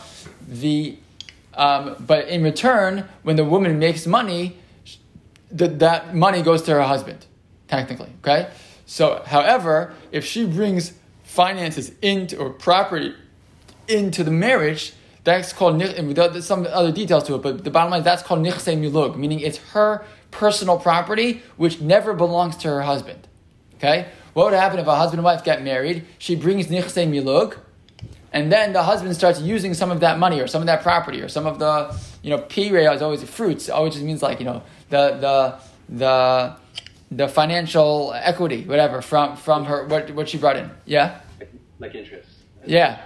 The, 0.48 0.98
um, 1.56 1.96
but 2.00 2.28
in 2.28 2.42
return, 2.42 3.08
when 3.22 3.36
the 3.36 3.44
woman 3.44 3.78
makes 3.78 4.06
money, 4.06 4.58
that 5.50 6.14
money 6.14 6.42
goes 6.42 6.62
to 6.62 6.72
her 6.72 6.82
husband, 6.82 7.26
technically, 7.68 8.10
okay? 8.20 8.50
So, 8.86 9.22
however, 9.26 9.94
if 10.12 10.24
she 10.24 10.46
brings 10.46 10.94
finances 11.22 11.92
into 12.02 12.38
or 12.38 12.50
property 12.50 13.14
into 13.88 14.24
the 14.24 14.30
marriage, 14.30 14.92
that's 15.24 15.52
called 15.52 15.80
there's 15.80 16.46
some 16.46 16.66
other 16.70 16.92
details 16.92 17.24
to 17.24 17.34
it, 17.36 17.42
but 17.42 17.64
the 17.64 17.70
bottom 17.70 17.90
line 17.90 18.00
is 18.00 18.04
that's 18.04 18.22
called 18.22 18.44
nichse 18.44 18.78
milug, 18.78 19.16
meaning 19.16 19.40
it's 19.40 19.58
her 19.72 20.04
personal 20.30 20.78
property 20.78 21.42
which 21.56 21.80
never 21.80 22.12
belongs 22.12 22.56
to 22.58 22.68
her 22.68 22.82
husband. 22.82 23.26
Okay, 23.76 24.08
what 24.34 24.46
would 24.46 24.54
happen 24.54 24.78
if 24.78 24.86
a 24.86 24.96
husband 24.96 25.18
and 25.18 25.24
wife 25.24 25.44
get 25.44 25.62
married? 25.62 26.04
She 26.18 26.36
brings 26.36 26.66
nichse 26.66 27.08
milug, 27.08 27.56
and 28.34 28.52
then 28.52 28.74
the 28.74 28.82
husband 28.82 29.16
starts 29.16 29.40
using 29.40 29.72
some 29.72 29.90
of 29.90 30.00
that 30.00 30.18
money 30.18 30.40
or 30.42 30.46
some 30.46 30.60
of 30.60 30.66
that 30.66 30.82
property 30.82 31.22
or 31.22 31.28
some 31.28 31.46
of 31.46 31.58
the 31.58 31.98
you 32.22 32.28
know 32.28 32.38
pire 32.38 32.92
is 32.92 33.00
always 33.00 33.24
fruits. 33.24 33.70
Always 33.70 33.94
just 33.94 34.04
means 34.04 34.22
like 34.22 34.40
you 34.40 34.44
know 34.44 34.62
the 34.90 35.04
the 35.24 35.58
the 35.88 36.56
the 37.10 37.28
financial 37.28 38.12
equity, 38.14 38.64
whatever, 38.64 39.00
from 39.00 39.36
from 39.36 39.64
her 39.64 39.86
what 39.86 40.10
what 40.10 40.28
she 40.28 40.36
brought 40.36 40.58
in. 40.58 40.70
Yeah 40.84 41.20
like 41.78 41.94
interest. 41.94 42.28
Yeah. 42.66 43.00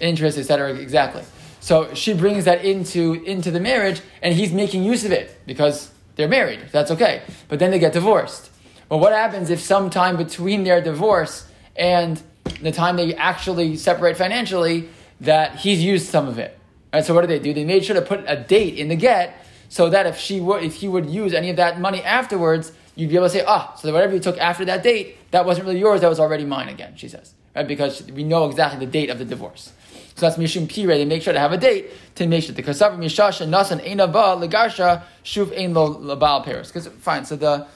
Interest, 0.00 0.38
etc. 0.38 0.74
Exactly. 0.74 1.22
So 1.60 1.94
she 1.94 2.12
brings 2.14 2.44
that 2.44 2.64
into 2.64 3.14
into 3.24 3.50
the 3.50 3.60
marriage, 3.60 4.00
and 4.22 4.34
he's 4.34 4.52
making 4.52 4.84
use 4.84 5.04
of 5.04 5.12
it 5.12 5.40
because 5.46 5.90
they're 6.16 6.28
married. 6.28 6.60
That's 6.72 6.90
okay. 6.90 7.22
But 7.48 7.58
then 7.58 7.70
they 7.70 7.78
get 7.78 7.92
divorced. 7.92 8.50
Well, 8.88 9.00
what 9.00 9.12
happens 9.12 9.50
if 9.50 9.60
sometime 9.60 10.16
between 10.16 10.64
their 10.64 10.80
divorce 10.80 11.46
and 11.74 12.22
the 12.60 12.72
time 12.72 12.96
they 12.96 13.14
actually 13.14 13.76
separate 13.76 14.16
financially, 14.16 14.88
that 15.20 15.56
he's 15.56 15.82
used 15.82 16.08
some 16.08 16.28
of 16.28 16.38
it? 16.38 16.58
Right. 16.92 17.04
So 17.04 17.14
what 17.14 17.22
do 17.22 17.26
they 17.26 17.38
do? 17.38 17.52
They 17.52 17.64
made 17.64 17.84
sure 17.84 17.94
to 17.94 18.02
put 18.02 18.24
a 18.26 18.36
date 18.36 18.78
in 18.78 18.88
the 18.88 18.96
get 18.96 19.34
so 19.68 19.90
that 19.90 20.06
if 20.06 20.18
she 20.18 20.40
would, 20.40 20.62
if 20.62 20.76
he 20.76 20.88
would 20.88 21.06
use 21.06 21.34
any 21.34 21.50
of 21.50 21.56
that 21.56 21.80
money 21.80 22.02
afterwards, 22.02 22.72
you'd 22.94 23.10
be 23.10 23.16
able 23.16 23.26
to 23.26 23.30
say, 23.30 23.44
ah, 23.46 23.74
so 23.74 23.92
whatever 23.92 24.14
you 24.14 24.20
took 24.20 24.38
after 24.38 24.64
that 24.66 24.82
date, 24.82 25.16
that 25.32 25.44
wasn't 25.44 25.66
really 25.66 25.80
yours. 25.80 26.00
That 26.00 26.08
was 26.08 26.20
already 26.20 26.44
mine 26.44 26.68
again. 26.68 26.94
She 26.96 27.08
says 27.08 27.34
right? 27.54 27.66
Because 27.66 28.02
we 28.02 28.24
know 28.24 28.48
exactly 28.48 28.84
the 28.84 28.90
date 28.90 29.10
of 29.10 29.18
the 29.18 29.24
divorce. 29.24 29.72
So 30.16 30.26
that's 30.26 30.36
Mishum 30.36 30.72
Pire. 30.72 30.96
They 30.96 31.04
make 31.04 31.22
sure 31.22 31.32
to 31.32 31.38
have 31.38 31.52
a 31.52 31.56
date 31.56 31.90
to 32.16 32.26
make 32.26 32.44
sure. 32.44 32.54
The 32.54 32.62
Kasav 32.62 32.96
Mishasha 32.98 33.48
Nasan 33.48 33.84
Einava 33.84 34.38
Legarsha 34.38 35.02
Shuv 35.24 35.56
Ein 35.58 35.74
Labal 35.74 36.44
Paris. 36.44 36.68
Because 36.68 36.86
fine, 36.86 37.24
so 37.24 37.36
the 37.36 37.66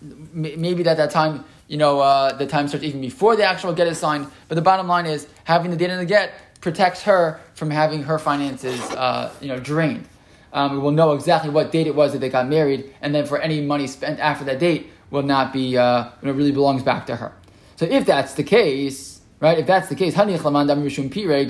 maybe 0.00 0.86
at 0.86 0.96
that 0.96 1.10
time, 1.10 1.44
you 1.68 1.76
know, 1.76 2.00
uh, 2.00 2.36
the 2.36 2.46
time 2.46 2.68
starts 2.68 2.84
even 2.84 3.00
before 3.00 3.36
the 3.36 3.44
actual 3.44 3.72
get 3.72 3.86
is 3.86 3.98
signed. 3.98 4.26
But 4.48 4.56
the 4.56 4.62
bottom 4.62 4.86
line 4.86 5.06
is 5.06 5.26
having 5.44 5.70
the 5.70 5.76
date 5.76 5.90
in 5.90 5.98
the 5.98 6.04
get 6.04 6.32
protects 6.60 7.02
her 7.02 7.40
from 7.54 7.70
having 7.70 8.02
her 8.04 8.18
finances, 8.18 8.80
uh, 8.92 9.32
you 9.40 9.48
know, 9.48 9.58
drained. 9.58 10.08
Um, 10.52 10.72
we 10.72 10.78
will 10.78 10.92
know 10.92 11.12
exactly 11.12 11.50
what 11.50 11.72
date 11.72 11.86
it 11.86 11.94
was 11.94 12.12
that 12.12 12.20
they 12.20 12.28
got 12.28 12.48
married, 12.48 12.94
and 13.02 13.14
then 13.14 13.26
for 13.26 13.40
any 13.40 13.60
money 13.60 13.86
spent 13.86 14.20
after 14.20 14.44
that 14.44 14.60
date 14.60 14.90
will 15.10 15.22
not 15.22 15.52
be, 15.52 15.76
uh, 15.76 16.04
you 16.22 16.28
know, 16.28 16.32
really 16.32 16.52
belongs 16.52 16.82
back 16.82 17.06
to 17.06 17.16
her. 17.16 17.32
So 17.76 17.86
if 17.86 18.06
that's 18.06 18.34
the 18.34 18.44
case, 18.44 19.20
right? 19.40 19.58
If 19.58 19.66
that's 19.66 19.88
the 19.88 19.96
case, 19.96 20.14
Hani 20.14 20.34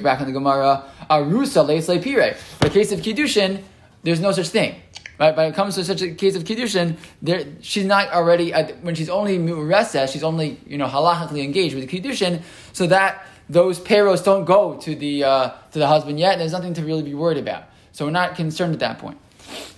back 0.02 0.20
in 0.20 0.26
the 0.26 0.32
Gemara, 0.32 0.84
the 1.08 2.70
case 2.70 2.92
of 2.92 3.00
Kiddushin, 3.00 3.62
there's 4.02 4.20
no 4.20 4.32
such 4.32 4.48
thing. 4.48 4.80
Right, 5.18 5.34
but 5.34 5.46
it 5.46 5.54
comes 5.54 5.76
to 5.76 5.84
such 5.84 6.02
a 6.02 6.10
case 6.10 6.34
of 6.34 6.42
kiddushin, 6.42 6.96
there 7.22 7.44
she's 7.60 7.84
not 7.84 8.08
already 8.08 8.50
when 8.82 8.96
she's 8.96 9.08
only 9.08 9.38
muresa, 9.38 10.08
she's 10.08 10.24
only 10.24 10.58
you 10.66 10.76
know 10.76 10.88
halachically 10.88 11.44
engaged 11.44 11.76
with 11.76 11.88
the 11.88 12.00
kiddushin, 12.00 12.42
so 12.72 12.88
that 12.88 13.24
those 13.48 13.78
peros 13.78 14.24
don't 14.24 14.44
go 14.44 14.76
to 14.78 14.94
the 14.96 15.22
uh, 15.22 15.50
to 15.70 15.78
the 15.78 15.86
husband 15.86 16.18
yet, 16.18 16.32
and 16.32 16.40
there's 16.40 16.52
nothing 16.52 16.74
to 16.74 16.84
really 16.84 17.04
be 17.04 17.14
worried 17.14 17.38
about. 17.38 17.64
So 17.92 18.06
we're 18.06 18.10
not 18.10 18.34
concerned 18.34 18.74
at 18.74 18.80
that 18.80 18.98
point. 18.98 19.18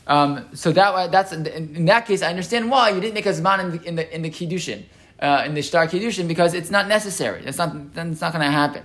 Um, 0.06 0.48
so 0.54 0.72
that 0.72 1.12
that's 1.12 1.32
in, 1.32 1.84
that 1.84 2.06
case, 2.06 2.22
I 2.22 2.30
understand 2.30 2.70
why 2.70 2.90
you 2.90 3.00
didn't 3.00 3.14
make 3.14 3.26
a 3.26 3.30
zman 3.30 3.60
in 3.60 3.70
the 3.72 3.82
in 3.82 3.96
the, 3.96 4.14
in 4.14 4.22
the 4.22 4.30
kiddushin, 4.30 4.84
uh, 5.20 5.42
in 5.44 5.52
the 5.52 5.62
star 5.62 5.86
kiddushin, 5.86 6.28
because 6.28 6.54
it's 6.54 6.70
not 6.70 6.88
necessary. 6.88 7.44
It's 7.44 7.58
not 7.58 7.92
that's 7.92 8.22
not 8.22 8.32
going 8.32 8.44
to 8.44 8.50
happen. 8.50 8.84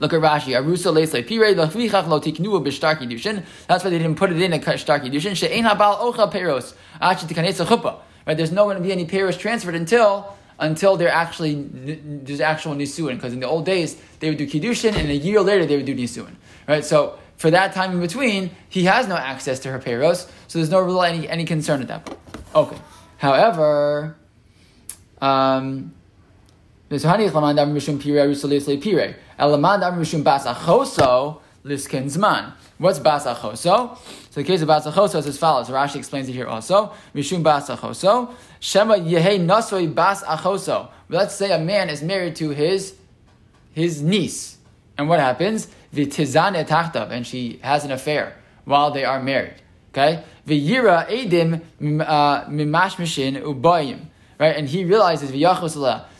Look 0.00 0.12
at 0.12 0.20
Rashi. 0.20 0.58
Arusa 0.58 0.92
leisle 0.92 1.22
pire 1.22 1.54
lafichach 1.54 2.08
lo 2.08 2.20
tiknu 2.20 2.64
b'shtar 2.64 2.96
kiddushin. 2.96 3.44
That's 3.66 3.84
why 3.84 3.90
they 3.90 3.98
didn't 3.98 4.16
put 4.16 4.30
it 4.32 4.40
in 4.40 4.52
a 4.52 4.78
star 4.78 5.00
kiddushin. 5.00 5.36
She'ein 5.36 5.64
habal 5.64 5.98
ocha 5.98 6.30
peros 6.32 6.74
achi 7.00 7.26
tikanes 7.26 7.64
chuppah. 7.64 8.00
Right? 8.26 8.36
There's 8.36 8.52
no 8.52 8.64
going 8.64 8.76
to 8.76 8.82
be 8.82 8.92
any 8.92 9.06
peros 9.06 9.38
transferred 9.38 9.74
until 9.74 10.36
until 10.58 10.96
they're 10.96 11.08
actually 11.08 11.54
there's 11.54 12.40
actual 12.40 12.74
nisuin. 12.74 13.16
Because 13.16 13.32
in 13.32 13.40
the 13.40 13.48
old 13.48 13.64
days 13.64 13.96
they 14.20 14.28
would 14.28 14.38
do 14.38 14.46
kiddushin, 14.46 14.94
and 14.94 15.10
a 15.10 15.16
year 15.16 15.40
later 15.40 15.66
they 15.66 15.76
would 15.76 15.86
do 15.86 15.94
nisuin. 15.94 16.34
Right? 16.68 16.84
So 16.84 17.18
for 17.36 17.50
that 17.50 17.72
time 17.72 17.92
in 17.92 18.00
between, 18.00 18.50
he 18.68 18.84
has 18.84 19.08
no 19.08 19.16
access 19.16 19.58
to 19.60 19.70
her 19.72 19.80
peros, 19.80 20.28
so 20.46 20.60
there's 20.60 20.70
no 20.70 20.80
really 20.80 21.08
any, 21.08 21.28
any 21.28 21.44
concern 21.44 21.80
at 21.80 21.88
that 21.88 22.04
point. 22.04 22.20
Okay. 22.54 22.76
However, 23.16 24.16
um, 25.20 25.92
What's 29.42 29.56
bas 33.00 33.24
achoso? 33.24 33.98
So 34.30 34.40
the 34.40 34.44
case 34.44 34.62
of 34.62 34.68
bas 34.68 34.86
achoso 34.86 35.16
is 35.16 35.26
as 35.26 35.36
follows. 35.36 35.68
Rashi 35.68 35.96
explains 35.96 36.28
it 36.28 36.32
here 36.32 36.46
also. 36.46 36.92
Mishum 37.12 37.42
bas 37.42 37.68
achoso. 37.68 38.32
Shema 38.60 38.94
yehe 38.94 39.40
nasoi 39.40 39.92
bas 39.92 40.22
achoso. 40.22 40.90
Let's 41.08 41.34
say 41.34 41.50
a 41.50 41.58
man 41.58 41.90
is 41.90 42.04
married 42.04 42.36
to 42.36 42.50
his 42.50 42.94
his 43.72 44.00
niece, 44.00 44.58
and 44.96 45.08
what 45.08 45.18
happens? 45.18 45.66
V'tizane 45.92 46.64
tachtav, 46.64 47.10
and 47.10 47.26
she 47.26 47.58
has 47.64 47.84
an 47.84 47.90
affair 47.90 48.36
while 48.64 48.92
they 48.92 49.04
are 49.04 49.20
married. 49.20 49.56
Okay, 49.92 50.22
v'yira 50.46 51.08
edim 51.08 51.62
uh, 52.00 52.44
mimashmishin 52.44 53.42
ubayim. 53.42 54.06
Right, 54.38 54.56
and 54.56 54.68
he 54.68 54.84
realizes 54.84 55.32
v'yachos 55.32 55.76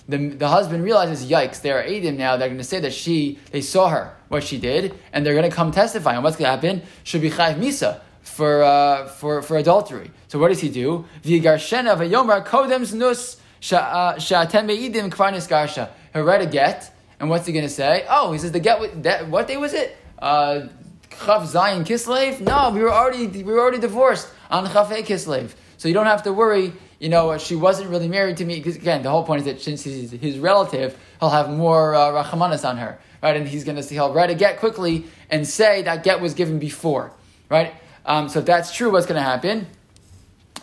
the, 0.08 0.28
the 0.28 0.48
husband 0.48 0.82
realizes, 0.84 1.28
yikes, 1.30 1.60
there 1.62 1.78
are 1.78 1.84
Adim 1.84 2.16
now. 2.16 2.36
They're 2.36 2.48
going 2.48 2.58
to 2.58 2.64
say 2.64 2.80
that 2.80 2.92
she, 2.92 3.38
they 3.50 3.60
saw 3.60 3.88
her, 3.88 4.14
what 4.28 4.42
she 4.42 4.58
did, 4.58 4.94
and 5.12 5.24
they're 5.24 5.34
going 5.34 5.48
to 5.48 5.54
come 5.54 5.70
testify. 5.70 6.14
And 6.14 6.24
what's 6.24 6.36
going 6.36 6.46
to 6.46 6.50
happen? 6.50 6.82
Should 7.04 7.22
be 7.22 7.30
chayv 7.30 7.56
misa 7.56 8.00
for, 8.22 8.62
uh, 8.62 9.06
for, 9.06 9.42
for 9.42 9.56
adultery. 9.56 10.10
So 10.28 10.38
what 10.38 10.48
does 10.48 10.60
he 10.60 10.68
do? 10.68 11.04
V'yigarshena 11.22 11.96
v'yomar 11.96 12.44
kodems 12.44 12.92
nus 12.92 13.40
sha'atem 13.60 14.66
be'idim 14.66 15.10
kvarnis 15.10 15.48
garsha. 15.48 15.90
He'll 16.12 16.28
a 16.28 16.46
get, 16.46 16.94
and 17.20 17.30
what's 17.30 17.46
he 17.46 17.52
going 17.52 17.64
to 17.64 17.70
say? 17.70 18.04
Oh, 18.08 18.32
he 18.32 18.38
says 18.38 18.52
the 18.52 18.60
get, 18.60 19.02
that, 19.04 19.28
what 19.28 19.46
day 19.46 19.56
was 19.56 19.72
it? 19.72 19.96
Uh, 20.18 20.68
Chav 21.10 21.42
Zayin 21.42 21.84
Kislev? 21.84 22.40
No, 22.40 22.70
we 22.70 22.80
were 22.80 22.92
already 22.92 23.26
we 23.26 23.44
were 23.44 23.60
already 23.60 23.78
divorced 23.78 24.28
on 24.50 24.66
Chav 24.66 24.88
Kislev. 25.04 25.52
So 25.76 25.88
you 25.88 25.94
don't 25.94 26.06
have 26.06 26.22
to 26.24 26.32
worry 26.32 26.72
you 27.02 27.08
know, 27.08 27.36
she 27.36 27.56
wasn't 27.56 27.90
really 27.90 28.06
married 28.06 28.36
to 28.36 28.44
me. 28.44 28.58
Because 28.58 28.76
again, 28.76 29.02
the 29.02 29.10
whole 29.10 29.24
point 29.24 29.40
is 29.40 29.46
that 29.46 29.60
since 29.60 29.82
he's 29.82 30.12
his 30.12 30.38
relative, 30.38 30.96
he'll 31.18 31.30
have 31.30 31.50
more 31.50 31.96
uh, 31.96 32.12
on 32.64 32.76
her, 32.76 32.96
right? 33.20 33.36
And 33.36 33.46
he's 33.46 33.64
going 33.64 33.74
to 33.74 33.82
see 33.82 33.96
he'll 33.96 34.14
write 34.14 34.30
a 34.30 34.36
get 34.36 34.60
quickly 34.60 35.06
and 35.28 35.46
say 35.46 35.82
that 35.82 36.04
get 36.04 36.20
was 36.20 36.34
given 36.34 36.60
before, 36.60 37.12
right? 37.48 37.74
Um, 38.06 38.28
so 38.28 38.38
if 38.38 38.44
that's 38.44 38.72
true, 38.72 38.92
what's 38.92 39.06
going 39.06 39.16
to 39.16 39.22
happen? 39.22 39.66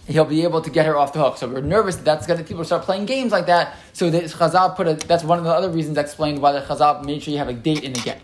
He'll 0.08 0.24
be 0.24 0.43
able 0.43 0.62
to 0.62 0.69
get 0.69 0.86
her 0.86 0.98
off 0.98 1.12
the 1.12 1.19
hook. 1.19 1.38
So 1.38 1.50
we're 1.50 1.60
nervous 1.60 1.98
that 1.98 2.05
that's 2.05 2.25
to 2.25 2.43
people 2.46 2.63
start 2.63 2.84
playing 2.84 3.05
games 3.05 3.34
like 3.34 3.48
that. 3.48 3.75
So 3.91 4.10
the 4.10 4.22
Chazal 4.22 4.77
put 4.77 4.88
a, 4.88 4.93
that's 4.93 5.25
one 5.25 5.39
of 5.39 5.43
the 5.43 5.51
other 5.51 5.69
reasons 5.69 5.98
explained 5.98 6.41
why 6.41 6.53
the 6.53 6.62
Chazal 6.62 7.03
made 7.03 7.22
sure 7.22 7.34
you 7.34 7.38
have 7.38 7.50
a 7.50 7.53
date 7.53 7.84
in 7.84 7.91
the 7.91 8.00
get. 8.00 8.22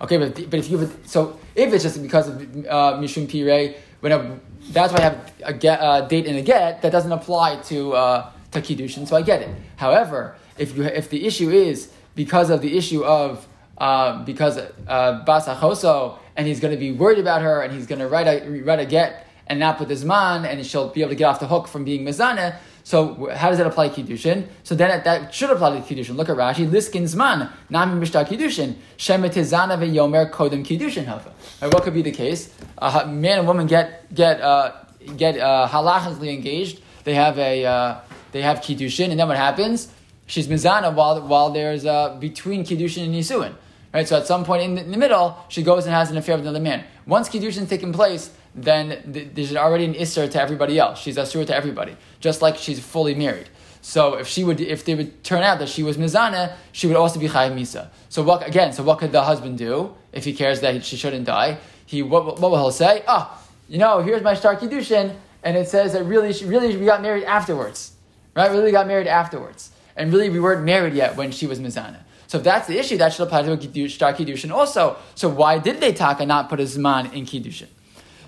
Okay, 0.00 0.16
but, 0.16 0.34
but 0.50 0.58
if 0.58 0.68
you 0.68 0.90
so 1.06 1.38
if 1.54 1.72
it's 1.72 1.84
just 1.84 2.02
because 2.02 2.26
of 2.26 2.36
uh, 2.66 2.98
Mishum 2.98 3.28
Pirei, 3.28 3.76
when 4.02 4.10
a 4.10 4.40
that's 4.70 4.92
why 4.92 4.98
I 4.98 5.02
have 5.02 5.32
a, 5.44 5.52
get, 5.52 5.78
a 5.80 6.06
date 6.08 6.26
and 6.26 6.36
a 6.36 6.42
get 6.42 6.82
that 6.82 6.92
doesn't 6.92 7.12
apply 7.12 7.56
to 7.62 7.92
uh, 7.94 8.30
to 8.50 8.60
kiddushin. 8.60 9.06
So 9.06 9.16
I 9.16 9.22
get 9.22 9.42
it. 9.42 9.48
However, 9.76 10.36
if 10.58 10.76
you 10.76 10.82
if 10.82 11.08
the 11.08 11.24
issue 11.24 11.50
is 11.50 11.92
because 12.14 12.50
of 12.50 12.60
the 12.62 12.76
issue 12.76 13.04
of 13.04 13.46
uh, 13.78 14.24
because 14.24 14.58
uh, 14.58 15.24
basachoso 15.24 16.18
and 16.36 16.46
he's 16.48 16.58
going 16.58 16.74
to 16.74 16.80
be 16.80 16.90
worried 16.90 17.18
about 17.18 17.42
her 17.42 17.62
and 17.62 17.72
he's 17.72 17.86
going 17.86 18.00
to 18.00 18.08
write 18.08 18.26
a 18.26 18.62
write 18.62 18.80
a 18.80 18.86
get 18.86 19.26
and 19.46 19.60
not 19.60 19.78
put 19.78 19.86
this 19.86 20.02
man 20.02 20.44
and 20.44 20.66
she'll 20.66 20.88
be 20.88 21.00
able 21.00 21.10
to 21.10 21.16
get 21.16 21.24
off 21.24 21.38
the 21.38 21.46
hook 21.46 21.68
from 21.68 21.84
being 21.84 22.04
mezana. 22.04 22.56
So 22.84 23.30
how 23.30 23.50
does 23.50 23.58
that 23.58 23.66
apply 23.66 23.88
to 23.88 24.02
kiddushin? 24.02 24.48
So 24.64 24.74
then 24.74 25.02
that 25.04 25.34
should 25.34 25.50
apply 25.50 25.78
to 25.78 25.94
kiddushin. 25.94 26.16
Look 26.16 26.28
at 26.28 26.36
Rashi. 26.36 26.68
Liskin 26.68 27.02
zman 27.02 27.50
nami 27.70 28.04
mishtar 28.04 28.26
kiddushin 28.26 28.74
shemetizana 28.98 29.78
veyomer 29.78 30.30
kodem 30.30 30.64
kiddushin 30.66 31.04
hava. 31.04 31.32
What 31.60 31.84
could 31.84 31.94
be 31.94 32.02
the 32.02 32.10
case? 32.10 32.52
A 32.78 33.06
man 33.06 33.38
and 33.38 33.46
woman 33.46 33.66
get 33.66 34.12
get 34.14 34.40
uh, 34.40 34.72
get 35.16 35.38
uh, 35.38 35.68
halachically 35.70 36.32
engaged. 36.34 36.80
They 37.04 37.14
have 37.14 37.38
a 37.38 37.64
uh, 37.64 38.00
they 38.32 38.42
have 38.42 38.58
kiddushin, 38.58 39.10
and 39.10 39.20
then 39.20 39.28
what 39.28 39.36
happens? 39.36 39.88
She's 40.26 40.48
mizana 40.48 40.92
while 40.94 41.20
while 41.22 41.50
there's 41.50 41.86
uh, 41.86 42.16
between 42.16 42.64
kiddushin 42.64 43.04
and 43.04 43.14
nisuin. 43.14 43.54
Right. 43.94 44.08
So 44.08 44.16
at 44.16 44.26
some 44.26 44.44
point 44.44 44.62
in 44.62 44.74
the, 44.74 44.84
in 44.84 44.90
the 44.90 44.96
middle, 44.96 45.36
she 45.48 45.62
goes 45.62 45.84
and 45.84 45.94
has 45.94 46.10
an 46.10 46.16
affair 46.16 46.36
with 46.36 46.46
another 46.46 46.60
man. 46.64 46.84
Once 47.06 47.28
kiddushin's 47.28 47.68
taken 47.68 47.92
place 47.92 48.30
then 48.54 49.12
th- 49.12 49.28
there's 49.34 49.56
already 49.56 49.84
an 49.84 49.94
isser 49.94 50.30
to 50.30 50.40
everybody 50.40 50.78
else. 50.78 51.00
She's 51.00 51.16
asur 51.16 51.46
to 51.46 51.54
everybody, 51.54 51.96
just 52.20 52.42
like 52.42 52.56
she's 52.56 52.80
fully 52.80 53.14
married. 53.14 53.48
So 53.80 54.14
if 54.14 54.28
she 54.28 54.44
would, 54.44 54.60
if 54.60 54.84
they 54.84 54.94
would 54.94 55.24
turn 55.24 55.42
out 55.42 55.58
that 55.58 55.68
she 55.68 55.82
was 55.82 55.96
mizana, 55.96 56.54
she 56.70 56.86
would 56.86 56.96
also 56.96 57.18
be 57.18 57.28
chayav 57.28 57.54
misa. 57.54 57.88
So 58.08 58.22
what 58.22 58.46
again? 58.46 58.72
So 58.72 58.82
what 58.82 58.98
could 58.98 59.10
the 59.10 59.22
husband 59.22 59.58
do 59.58 59.94
if 60.12 60.24
he 60.24 60.32
cares 60.32 60.60
that 60.60 60.84
she 60.84 60.96
shouldn't 60.96 61.24
die? 61.24 61.58
He 61.86 62.02
what, 62.02 62.38
what 62.38 62.50
will 62.50 62.66
he 62.66 62.72
say? 62.72 63.02
Ah, 63.08 63.30
oh, 63.32 63.48
you 63.68 63.78
know, 63.78 64.00
here's 64.00 64.22
my 64.22 64.34
star 64.34 64.54
kiddushin, 64.54 65.16
and 65.42 65.56
it 65.56 65.68
says 65.68 65.94
that 65.94 66.04
really, 66.04 66.32
really 66.44 66.76
we 66.76 66.86
got 66.86 67.02
married 67.02 67.24
afterwards, 67.24 67.92
right? 68.36 68.50
Really 68.50 68.70
got 68.70 68.86
married 68.86 69.08
afterwards, 69.08 69.72
and 69.96 70.12
really 70.12 70.30
we 70.30 70.38
weren't 70.38 70.64
married 70.64 70.94
yet 70.94 71.16
when 71.16 71.32
she 71.32 71.46
was 71.46 71.58
mizana. 71.58 72.02
So 72.28 72.38
if 72.38 72.44
that's 72.44 72.66
the 72.66 72.78
issue, 72.78 72.96
that 72.98 73.12
should 73.12 73.24
apply 73.26 73.42
to 73.42 73.52
a 73.84 73.88
star 73.88 74.14
kiddushin 74.14 74.52
also. 74.52 74.96
So 75.16 75.28
why 75.28 75.58
did 75.58 75.80
they 75.80 75.92
taka 75.92 76.24
not 76.24 76.48
put 76.48 76.60
a 76.60 76.62
zman 76.62 77.12
in 77.12 77.26
kiddushin? 77.26 77.68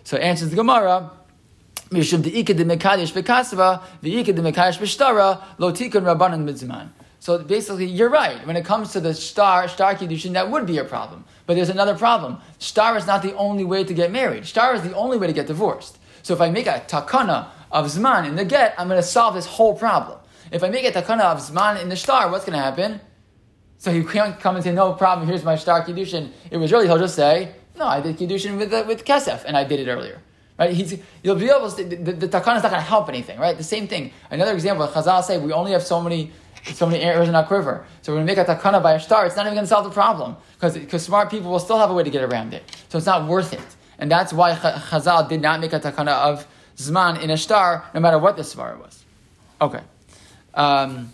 So 0.04 0.16
answers 0.18 0.50
the 0.50 0.56
Gemara. 0.56 1.10
So 7.20 7.38
basically, 7.38 7.86
you're 7.86 8.10
right. 8.10 8.46
When 8.46 8.56
it 8.56 8.64
comes 8.64 8.92
to 8.92 9.00
the 9.00 9.14
star, 9.14 9.68
star 9.68 9.94
kiddushin, 9.94 10.32
that 10.32 10.50
would 10.50 10.66
be 10.66 10.78
a 10.78 10.84
problem. 10.84 11.24
But 11.46 11.54
there's 11.54 11.70
another 11.70 11.96
problem. 11.96 12.38
Star 12.58 12.96
is 12.98 13.06
not 13.06 13.22
the 13.22 13.34
only 13.36 13.64
way 13.64 13.84
to 13.84 13.94
get 13.94 14.10
married. 14.10 14.46
Star 14.46 14.74
is 14.74 14.82
the 14.82 14.94
only 14.94 15.16
way 15.16 15.26
to 15.26 15.32
get 15.32 15.46
divorced. 15.46 15.98
So 16.22 16.34
if 16.34 16.40
I 16.40 16.50
make 16.50 16.66
a 16.66 16.84
takana 16.86 17.48
of 17.70 17.86
zman 17.86 18.26
in 18.26 18.36
the 18.36 18.44
get, 18.44 18.74
I'm 18.78 18.88
going 18.88 19.00
to 19.00 19.06
solve 19.06 19.34
this 19.34 19.46
whole 19.46 19.74
problem. 19.74 20.18
If 20.52 20.62
I 20.62 20.68
make 20.68 20.84
a 20.84 20.92
takana 20.92 21.22
of 21.22 21.38
zman 21.38 21.80
in 21.80 21.88
the 21.88 21.96
star, 21.96 22.30
what's 22.30 22.44
going 22.44 22.58
to 22.58 22.62
happen? 22.62 23.00
So 23.78 23.92
he 23.92 24.02
can't 24.02 24.38
come 24.40 24.56
and 24.56 24.64
say, 24.64 24.72
no 24.72 24.92
problem, 24.94 25.28
here's 25.28 25.44
my 25.44 25.56
star 25.56 25.84
kiddushin. 25.84 26.30
It 26.50 26.56
was 26.56 26.72
really, 26.72 26.86
he'll 26.86 26.98
just 26.98 27.14
say, 27.14 27.54
no, 27.76 27.86
I 27.86 28.00
did 28.00 28.16
kiddushin 28.16 28.58
with 28.58 28.72
uh, 28.72 28.84
with 28.86 29.04
kesef, 29.04 29.44
and 29.44 29.56
I 29.56 29.64
did 29.64 29.80
it 29.80 29.90
earlier. 29.90 30.20
Right? 30.58 30.70
He's, 30.72 30.98
you'll 31.22 31.34
be 31.34 31.50
able 31.50 31.70
to. 31.70 31.84
The, 31.84 31.96
the, 31.96 32.12
the 32.12 32.28
takana 32.28 32.58
is 32.58 32.62
not 32.62 32.70
going 32.70 32.74
to 32.74 32.80
help 32.80 33.08
anything. 33.08 33.38
Right? 33.38 33.56
The 33.56 33.64
same 33.64 33.88
thing. 33.88 34.12
Another 34.30 34.52
example. 34.52 34.86
Chazal 34.86 35.22
say 35.22 35.38
we 35.38 35.52
only 35.52 35.72
have 35.72 35.82
so 35.82 36.00
many 36.00 36.30
so 36.72 36.86
many 36.86 37.02
arrows 37.02 37.28
in 37.28 37.34
our 37.34 37.44
quiver. 37.44 37.84
So 38.02 38.14
when 38.14 38.22
we 38.22 38.26
make 38.26 38.38
a 38.38 38.44
takana 38.44 38.82
by 38.82 38.94
a 38.94 39.00
star, 39.00 39.26
it's 39.26 39.36
not 39.36 39.46
even 39.46 39.54
going 39.54 39.64
to 39.64 39.68
solve 39.68 39.84
the 39.84 39.90
problem 39.90 40.36
because 40.58 41.02
smart 41.02 41.30
people 41.30 41.50
will 41.50 41.58
still 41.58 41.78
have 41.78 41.90
a 41.90 41.94
way 41.94 42.02
to 42.02 42.10
get 42.10 42.24
around 42.24 42.54
it. 42.54 42.62
So 42.88 42.96
it's 42.98 43.06
not 43.06 43.28
worth 43.28 43.52
it. 43.52 43.60
And 43.98 44.10
that's 44.10 44.32
why 44.32 44.54
Chazal 44.54 45.28
did 45.28 45.42
not 45.42 45.60
make 45.60 45.72
a 45.72 45.80
takana 45.80 46.12
of 46.12 46.46
zman 46.76 47.20
in 47.22 47.30
a 47.30 47.36
star, 47.36 47.84
no 47.94 48.00
matter 48.00 48.18
what 48.18 48.36
the 48.36 48.42
svara 48.42 48.78
was. 48.78 49.04
Okay. 49.60 49.80
Um, 50.54 51.12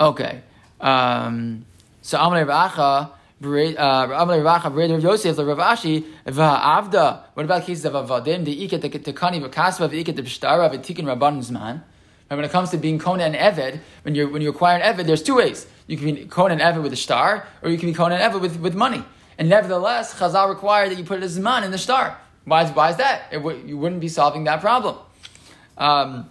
okay. 0.00 0.42
Um, 0.80 1.66
so 2.02 2.18
Amalei 2.18 2.46
Racha 2.46 2.78
uh, 2.78 3.08
Yosef, 3.44 5.38
Rav 5.38 5.58
Ashi, 5.58 6.04
Avda. 6.26 7.22
What 7.34 7.44
about 7.44 7.64
cases 7.64 7.84
of 7.84 7.92
Avadim? 7.92 8.44
The 8.44 8.68
Iket, 8.68 8.80
the 8.80 8.88
Tekani, 9.12 9.40
the 9.40 9.48
Kasva, 9.48 9.88
the 9.90 10.02
Iket, 10.02 10.16
the 10.16 10.22
Pshtara, 10.22 10.70
the 10.70 10.78
Tikkun 10.78 11.04
Rabban 11.04 11.38
Zman. 11.38 11.82
And 12.30 12.38
when 12.38 12.44
it 12.44 12.50
comes 12.50 12.70
to 12.70 12.78
being 12.78 12.98
Kona 12.98 13.24
and 13.24 13.34
Eved, 13.34 13.80
when 14.02 14.14
you 14.14 14.28
when 14.28 14.42
you 14.42 14.50
acquire 14.50 14.80
an 14.80 14.96
Eved, 14.96 15.06
there's 15.06 15.22
two 15.22 15.36
ways. 15.36 15.66
You 15.86 15.96
can 15.96 16.14
be 16.14 16.24
Kona 16.24 16.54
and 16.54 16.62
Eved 16.62 16.82
with 16.82 16.92
a 16.92 16.96
star, 16.96 17.46
or 17.62 17.70
you 17.70 17.78
can 17.78 17.88
be 17.88 17.94
Kona 17.94 18.16
and 18.16 18.32
Eved 18.32 18.40
with, 18.40 18.58
with 18.60 18.74
money. 18.74 19.04
And 19.38 19.48
nevertheless, 19.48 20.14
Chazal 20.14 20.48
required 20.48 20.90
that 20.90 20.98
you 20.98 21.04
put 21.04 21.22
a 21.22 21.26
Zman 21.26 21.64
in 21.64 21.70
the 21.70 21.78
star. 21.78 22.18
Why, 22.44 22.66
why 22.66 22.90
is 22.90 22.96
that? 22.96 23.30
W- 23.32 23.62
you 23.66 23.76
wouldn't 23.78 24.00
be 24.00 24.08
solving 24.08 24.44
that 24.44 24.60
problem. 24.60 24.96
Um, 25.76 26.30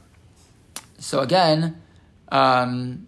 so 0.98 1.20
again, 1.20 1.82
um, 2.30 3.08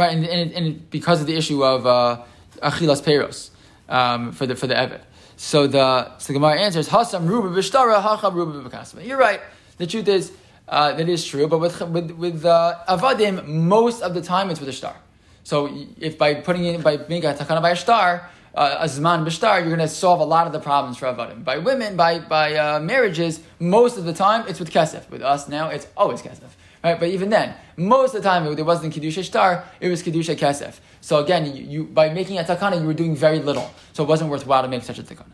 right? 0.00 0.16
And, 0.16 0.24
and, 0.26 0.52
and 0.52 0.90
because 0.90 1.20
of 1.20 1.26
the 1.26 1.36
issue 1.36 1.64
of 1.64 1.86
uh, 1.86 2.22
achilas 2.62 3.02
peros 3.02 3.50
um, 3.88 4.32
for 4.32 4.46
the 4.46 4.56
for 4.56 4.66
the 4.66 4.74
evet. 4.74 5.02
So 5.36 5.66
the 5.66 6.18
so 6.18 6.32
the 6.32 6.38
Gemara 6.38 6.60
answers 6.60 6.88
Hasam 6.88 7.28
Ruba 7.28 7.48
Bishtara 7.48 8.02
Hacham 8.02 8.34
Ruba 8.34 8.68
B'Kasma. 8.68 9.06
You're 9.06 9.18
right. 9.18 9.40
The 9.78 9.86
truth 9.86 10.08
is 10.08 10.32
uh, 10.68 10.92
that 10.92 11.08
is 11.08 11.24
true, 11.24 11.46
but 11.48 11.58
with 11.58 11.80
with, 11.80 12.10
with 12.12 12.44
uh, 12.44 12.76
Avadim, 12.88 13.46
most 13.46 14.02
of 14.02 14.14
the 14.14 14.20
time 14.20 14.50
it's 14.50 14.60
with 14.60 14.68
a 14.68 14.72
star. 14.72 14.96
So 15.44 15.68
if 15.98 16.18
by 16.18 16.34
putting 16.34 16.64
in 16.64 16.82
by 16.82 16.96
being 16.96 17.24
a 17.24 17.32
takana 17.32 17.62
by 17.62 17.70
a 17.70 17.76
star, 17.76 18.28
uh, 18.54 18.76
a 18.80 18.84
zman 18.84 19.24
b'shtar, 19.24 19.60
you're 19.60 19.74
going 19.76 19.78
to 19.78 19.88
solve 19.88 20.20
a 20.20 20.24
lot 20.24 20.46
of 20.46 20.52
the 20.52 20.60
problems 20.60 20.98
for 20.98 21.06
avadim. 21.06 21.44
By 21.44 21.58
women, 21.58 21.96
by 21.96 22.18
by 22.18 22.54
uh, 22.54 22.80
marriages, 22.80 23.40
most 23.58 23.96
of 23.96 24.04
the 24.04 24.12
time 24.12 24.46
it's 24.48 24.60
with 24.60 24.70
kesef. 24.70 25.08
With 25.10 25.22
us 25.22 25.48
now, 25.48 25.68
it's 25.68 25.86
always 25.96 26.20
kesef. 26.22 26.50
Right? 26.82 26.98
But 26.98 27.10
even 27.10 27.28
then, 27.28 27.54
most 27.76 28.14
of 28.14 28.22
the 28.22 28.28
time 28.28 28.46
it 28.46 28.62
wasn't 28.64 28.94
kedusha 28.94 29.22
star, 29.22 29.64
it 29.80 29.88
was 29.88 30.02
kedusha 30.02 30.36
kesef. 30.36 30.80
So 31.02 31.22
again, 31.22 31.54
you, 31.54 31.64
you, 31.64 31.84
by 31.84 32.08
making 32.08 32.38
a 32.38 32.42
takana, 32.42 32.80
you 32.80 32.86
were 32.86 32.94
doing 32.94 33.14
very 33.14 33.38
little, 33.38 33.70
so 33.92 34.02
it 34.02 34.08
wasn't 34.08 34.30
worthwhile 34.30 34.62
to 34.62 34.68
make 34.68 34.82
such 34.82 34.98
a 34.98 35.02
takana. 35.02 35.32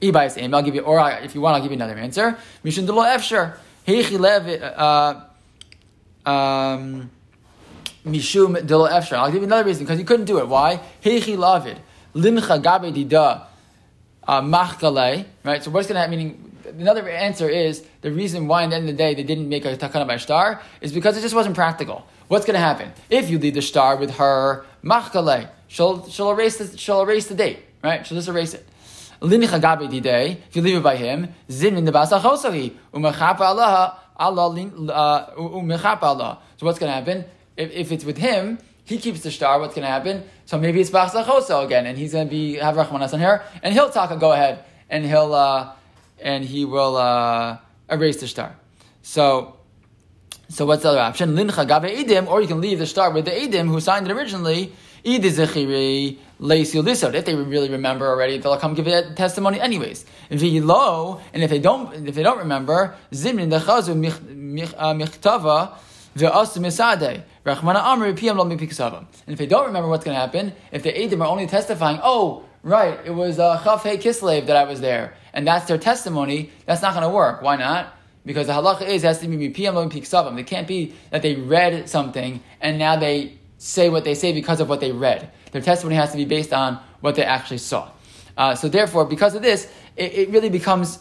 Ibayis 0.00 0.40
aim. 0.40 0.54
I'll 0.54 0.62
give 0.62 0.74
you, 0.74 0.82
or 0.82 1.00
I, 1.00 1.18
if 1.18 1.34
you 1.34 1.40
want, 1.40 1.56
I'll 1.56 1.62
give 1.62 1.72
you 1.72 1.76
another 1.76 1.98
answer. 1.98 2.38
Mishin 2.64 2.86
delo 2.86 3.02
efsher 3.02 3.56
heichi 3.86 4.18
lev. 4.18 4.62
Uh, 4.76 6.28
um, 6.28 7.10
Mishum 8.04 8.64
delo 8.64 8.88
efsher. 8.88 9.16
I'll 9.16 9.32
give 9.32 9.40
you 9.40 9.46
another 9.46 9.64
reason 9.64 9.84
because 9.84 9.98
you 9.98 10.04
couldn't 10.04 10.26
do 10.26 10.38
it. 10.38 10.46
Why? 10.46 10.80
Heichi 11.02 11.36
lavid 11.36 11.78
limcha 12.14 12.62
gabe 12.62 12.94
dida 12.94 13.46
uh, 14.28 14.40
machkale. 14.40 15.24
Right. 15.42 15.64
So 15.64 15.70
what's 15.72 15.88
going 15.88 15.96
to 15.96 16.00
happen? 16.00 16.10
Meaning. 16.16 16.42
Another 16.66 17.08
answer 17.08 17.48
is 17.48 17.84
the 18.06 18.12
reason 18.12 18.46
why, 18.46 18.62
in 18.62 18.70
the 18.70 18.76
end 18.76 18.88
of 18.88 18.96
the 18.96 19.02
day, 19.02 19.14
they 19.14 19.24
didn't 19.24 19.48
make 19.48 19.64
a 19.64 19.76
takana 19.76 20.06
by 20.06 20.16
star 20.16 20.62
is 20.80 20.92
because 20.92 21.18
it 21.18 21.22
just 21.22 21.34
wasn't 21.34 21.56
practical. 21.56 22.06
What's 22.28 22.46
going 22.46 22.54
to 22.54 22.60
happen 22.60 22.92
if 23.10 23.28
you 23.28 23.40
leave 23.40 23.54
the 23.54 23.62
star 23.62 23.96
with 23.96 24.12
her 24.12 24.64
machkale? 24.84 25.48
She'll 25.66 26.08
she'll 26.08 26.30
erase 26.30 26.58
the 26.58 26.78
she'll 26.78 27.02
erase 27.02 27.26
the 27.26 27.34
date, 27.34 27.64
right? 27.82 28.06
She'll 28.06 28.16
just 28.16 28.28
erase 28.28 28.54
it. 28.54 28.64
If 29.20 30.54
you 30.54 30.62
leave 30.62 30.76
it 30.76 30.82
by 30.84 30.94
him, 30.94 31.34
zin 31.50 31.74
Allah 31.74 33.98
Allah 34.16 35.98
Allah. 36.02 36.38
So 36.58 36.66
what's 36.66 36.78
going 36.78 36.90
to 36.90 36.94
happen 36.94 37.24
if, 37.56 37.72
if 37.72 37.90
it's 37.90 38.04
with 38.04 38.18
him? 38.18 38.58
he 38.84 38.98
keeps 38.98 39.22
the 39.22 39.32
star, 39.32 39.58
what's 39.58 39.74
going 39.74 39.82
to 39.82 39.90
happen? 39.90 40.22
So 40.44 40.60
maybe 40.60 40.80
it's 40.80 40.90
Bach 40.90 41.12
again, 41.12 41.86
and 41.86 41.98
he's 41.98 42.12
going 42.12 42.28
to 42.28 42.30
be 42.30 42.54
have 42.54 42.76
Rachmanas 42.76 43.12
on 43.12 43.18
here, 43.18 43.42
and 43.64 43.74
he'll 43.74 43.90
talk 43.90 44.12
a 44.12 44.16
go 44.16 44.30
ahead, 44.30 44.64
and 44.88 45.04
he'll 45.04 45.34
uh, 45.34 45.72
and 46.20 46.44
he 46.44 46.64
will 46.64 46.96
uh, 46.96 47.58
erase 47.90 48.18
the 48.18 48.26
star. 48.28 48.56
So, 49.02 49.56
so 50.48 50.66
what's 50.66 50.82
the 50.82 50.90
other 50.90 51.00
option? 51.00 51.34
Lincha 51.36 51.64
gabe 51.66 52.06
idim, 52.06 52.28
or 52.28 52.40
you 52.40 52.48
can 52.48 52.60
leave 52.60 52.78
the 52.78 52.86
star 52.86 53.10
with 53.10 53.24
the 53.24 53.30
idim 53.30 53.68
who 53.68 53.80
signed 53.80 54.06
it 54.08 54.12
originally. 54.12 54.72
If 55.08 55.22
they 57.24 57.34
really 57.36 57.70
remember 57.70 58.08
already, 58.08 58.38
they'll 58.38 58.56
come 58.56 58.74
give 58.74 58.88
a 58.88 59.14
testimony 59.14 59.60
anyways. 59.60 60.04
V'lo, 60.32 61.20
and 61.32 61.44
if 61.44 61.50
they 61.50 61.60
don't, 61.60 62.08
if 62.08 62.16
they 62.16 62.24
don't 62.24 62.38
remember, 62.38 62.96
zimrin 63.12 63.48
dechazu 63.48 63.92
uh, 64.76 64.94
michtava 64.94 65.76
ve'asu 66.16 66.58
misade. 66.58 67.22
And 67.48 67.54
if 69.28 69.38
they 69.38 69.46
don't 69.46 69.66
remember 69.66 69.88
what's 69.88 70.04
going 70.04 70.16
to 70.16 70.20
happen, 70.20 70.52
if 70.72 70.82
the 70.82 70.92
Adim 70.92 71.20
are 71.20 71.28
only 71.28 71.46
testifying, 71.46 72.00
oh, 72.02 72.42
right, 72.66 72.98
it 73.04 73.14
was 73.14 73.38
uh, 73.38 73.62
Chaf 73.62 73.84
Kislev 73.84 74.46
that 74.46 74.56
I 74.56 74.64
was 74.64 74.80
there, 74.80 75.14
and 75.32 75.46
that's 75.46 75.66
their 75.66 75.78
testimony, 75.78 76.50
that's 76.66 76.82
not 76.82 76.92
going 76.92 77.04
to 77.04 77.10
work. 77.14 77.42
Why 77.42 77.56
not? 77.56 77.94
Because 78.24 78.48
the 78.48 78.54
halacha 78.54 78.82
is 78.82 79.04
it 79.04 79.06
has 79.06 79.20
to 79.20 79.28
be 79.28 79.36
Mipiyam 79.36 79.74
Lo 79.74 79.88
Miksavam. 79.88 80.38
It 80.38 80.48
can't 80.48 80.66
be 80.66 80.92
that 81.10 81.22
they 81.22 81.36
read 81.36 81.88
something 81.88 82.42
and 82.60 82.76
now 82.76 82.96
they 82.96 83.38
say 83.58 83.88
what 83.88 84.02
they 84.02 84.14
say 84.14 84.32
because 84.32 84.60
of 84.60 84.68
what 84.68 84.80
they 84.80 84.90
read. 84.90 85.30
Their 85.52 85.62
testimony 85.62 85.94
has 85.94 86.10
to 86.10 86.16
be 86.16 86.24
based 86.24 86.52
on 86.52 86.80
what 87.00 87.14
they 87.14 87.22
actually 87.22 87.58
saw. 87.58 87.88
Uh, 88.36 88.56
so 88.56 88.68
therefore, 88.68 89.04
because 89.04 89.36
of 89.36 89.42
this, 89.42 89.72
it, 89.96 90.12
it 90.12 90.30
really 90.30 90.50
becomes 90.50 90.98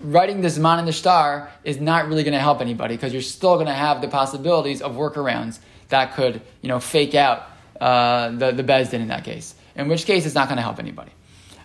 writing 0.00 0.40
the 0.40 0.48
Zman 0.48 0.78
in 0.78 0.86
the 0.86 0.92
star 0.92 1.52
is 1.64 1.80
not 1.80 2.08
really 2.08 2.22
going 2.22 2.32
to 2.34 2.40
help 2.40 2.62
anybody 2.62 2.96
because 2.96 3.12
you're 3.12 3.20
still 3.20 3.54
going 3.56 3.66
to 3.66 3.74
have 3.74 4.00
the 4.00 4.08
possibilities 4.08 4.80
of 4.80 4.94
workarounds 4.94 5.58
that 5.88 6.14
could, 6.14 6.40
you 6.62 6.68
know, 6.68 6.80
fake 6.80 7.14
out 7.14 7.46
uh, 7.78 8.30
the, 8.30 8.52
the 8.52 8.64
Bezdin 8.64 9.00
in 9.00 9.08
that 9.08 9.24
case. 9.24 9.54
In 9.76 9.88
which 9.88 10.04
case, 10.04 10.26
it's 10.26 10.34
not 10.34 10.48
going 10.48 10.56
to 10.56 10.62
help 10.62 10.78
anybody. 10.78 11.12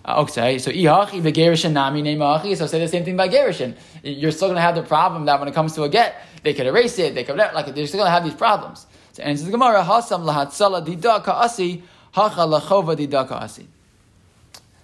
Uh, 0.04 0.22
okay, 0.22 0.58
so 0.58 0.72
ihachi. 0.72 2.58
So 2.58 2.66
say 2.68 2.80
the 2.80 2.88
same 2.88 3.06
thing 3.06 3.18
by 3.18 3.30
gerishin. 3.30 3.76
You're 4.04 4.32
still 4.32 4.48
going 4.48 4.56
to 4.56 4.62
have 4.62 4.76
the 4.76 4.84
problem 4.84 5.26
that 5.26 5.40
when 5.40 5.48
it 5.48 5.54
comes 5.54 5.74
to 5.76 5.84
a 5.84 5.90
get, 5.90 6.16
they 6.44 6.54
could 6.54 6.66
erase 6.66 6.98
it. 7.00 7.16
They 7.16 7.24
could 7.24 7.38
like 7.38 7.74
they're 7.74 7.88
still 7.88 8.00
going 8.00 8.08
to 8.08 8.12
have 8.12 8.24
these 8.24 8.34
problems. 8.34 8.86
So 9.14 9.24
answers 9.24 9.46
the 9.46 9.52
Gemara 9.52 9.84
hasam 9.84 10.24
lahatzala 10.24 10.86
didaka 10.86 11.30
asi 11.30 11.84
hacha 12.12 12.42
lachova 12.42 12.96
didaka 12.96 13.34
asi. 13.34 13.68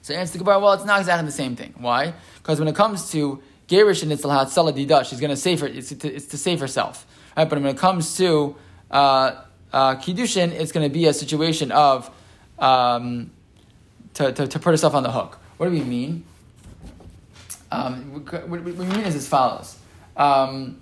So 0.01 0.13
answer 0.13 0.33
the 0.33 0.39
Gemara. 0.39 0.59
Well, 0.59 0.73
it's 0.73 0.85
not 0.85 0.99
exactly 0.99 1.25
the 1.25 1.31
same 1.31 1.55
thing. 1.55 1.73
Why? 1.77 2.13
Because 2.37 2.59
when 2.59 2.67
it 2.67 2.75
comes 2.75 3.11
to 3.11 3.41
Gerish 3.67 4.03
and 4.03 4.11
it's 4.11 4.23
Lahat 4.23 4.47
Dida, 4.47 5.05
she's 5.05 5.19
going 5.19 5.29
to 5.29 5.35
save 5.35 5.59
her, 5.59 5.67
it's 5.67 5.89
to, 5.89 6.13
it's 6.13 6.27
to 6.27 6.37
save 6.37 6.59
herself. 6.59 7.05
Right? 7.35 7.49
But 7.49 7.59
when 7.59 7.67
it 7.67 7.77
comes 7.77 8.15
to 8.17 8.55
uh, 8.89 9.41
uh, 9.73 9.95
Kiddushin, 9.95 10.51
it's 10.51 10.71
going 10.71 10.87
to 10.87 10.93
be 10.93 11.05
a 11.07 11.13
situation 11.13 11.71
of 11.71 12.09
um, 12.59 13.31
to, 14.15 14.31
to, 14.31 14.47
to, 14.47 14.59
put 14.59 14.71
herself 14.71 14.93
on 14.93 15.03
the 15.03 15.11
hook. 15.11 15.39
What 15.57 15.67
do 15.67 15.71
we 15.71 15.83
mean? 15.83 16.23
Um, 17.71 18.25
what, 18.25 18.63
we 18.63 18.71
mean 18.71 19.01
is 19.01 19.15
as 19.15 19.27
follows. 19.27 19.77
Um, 20.15 20.81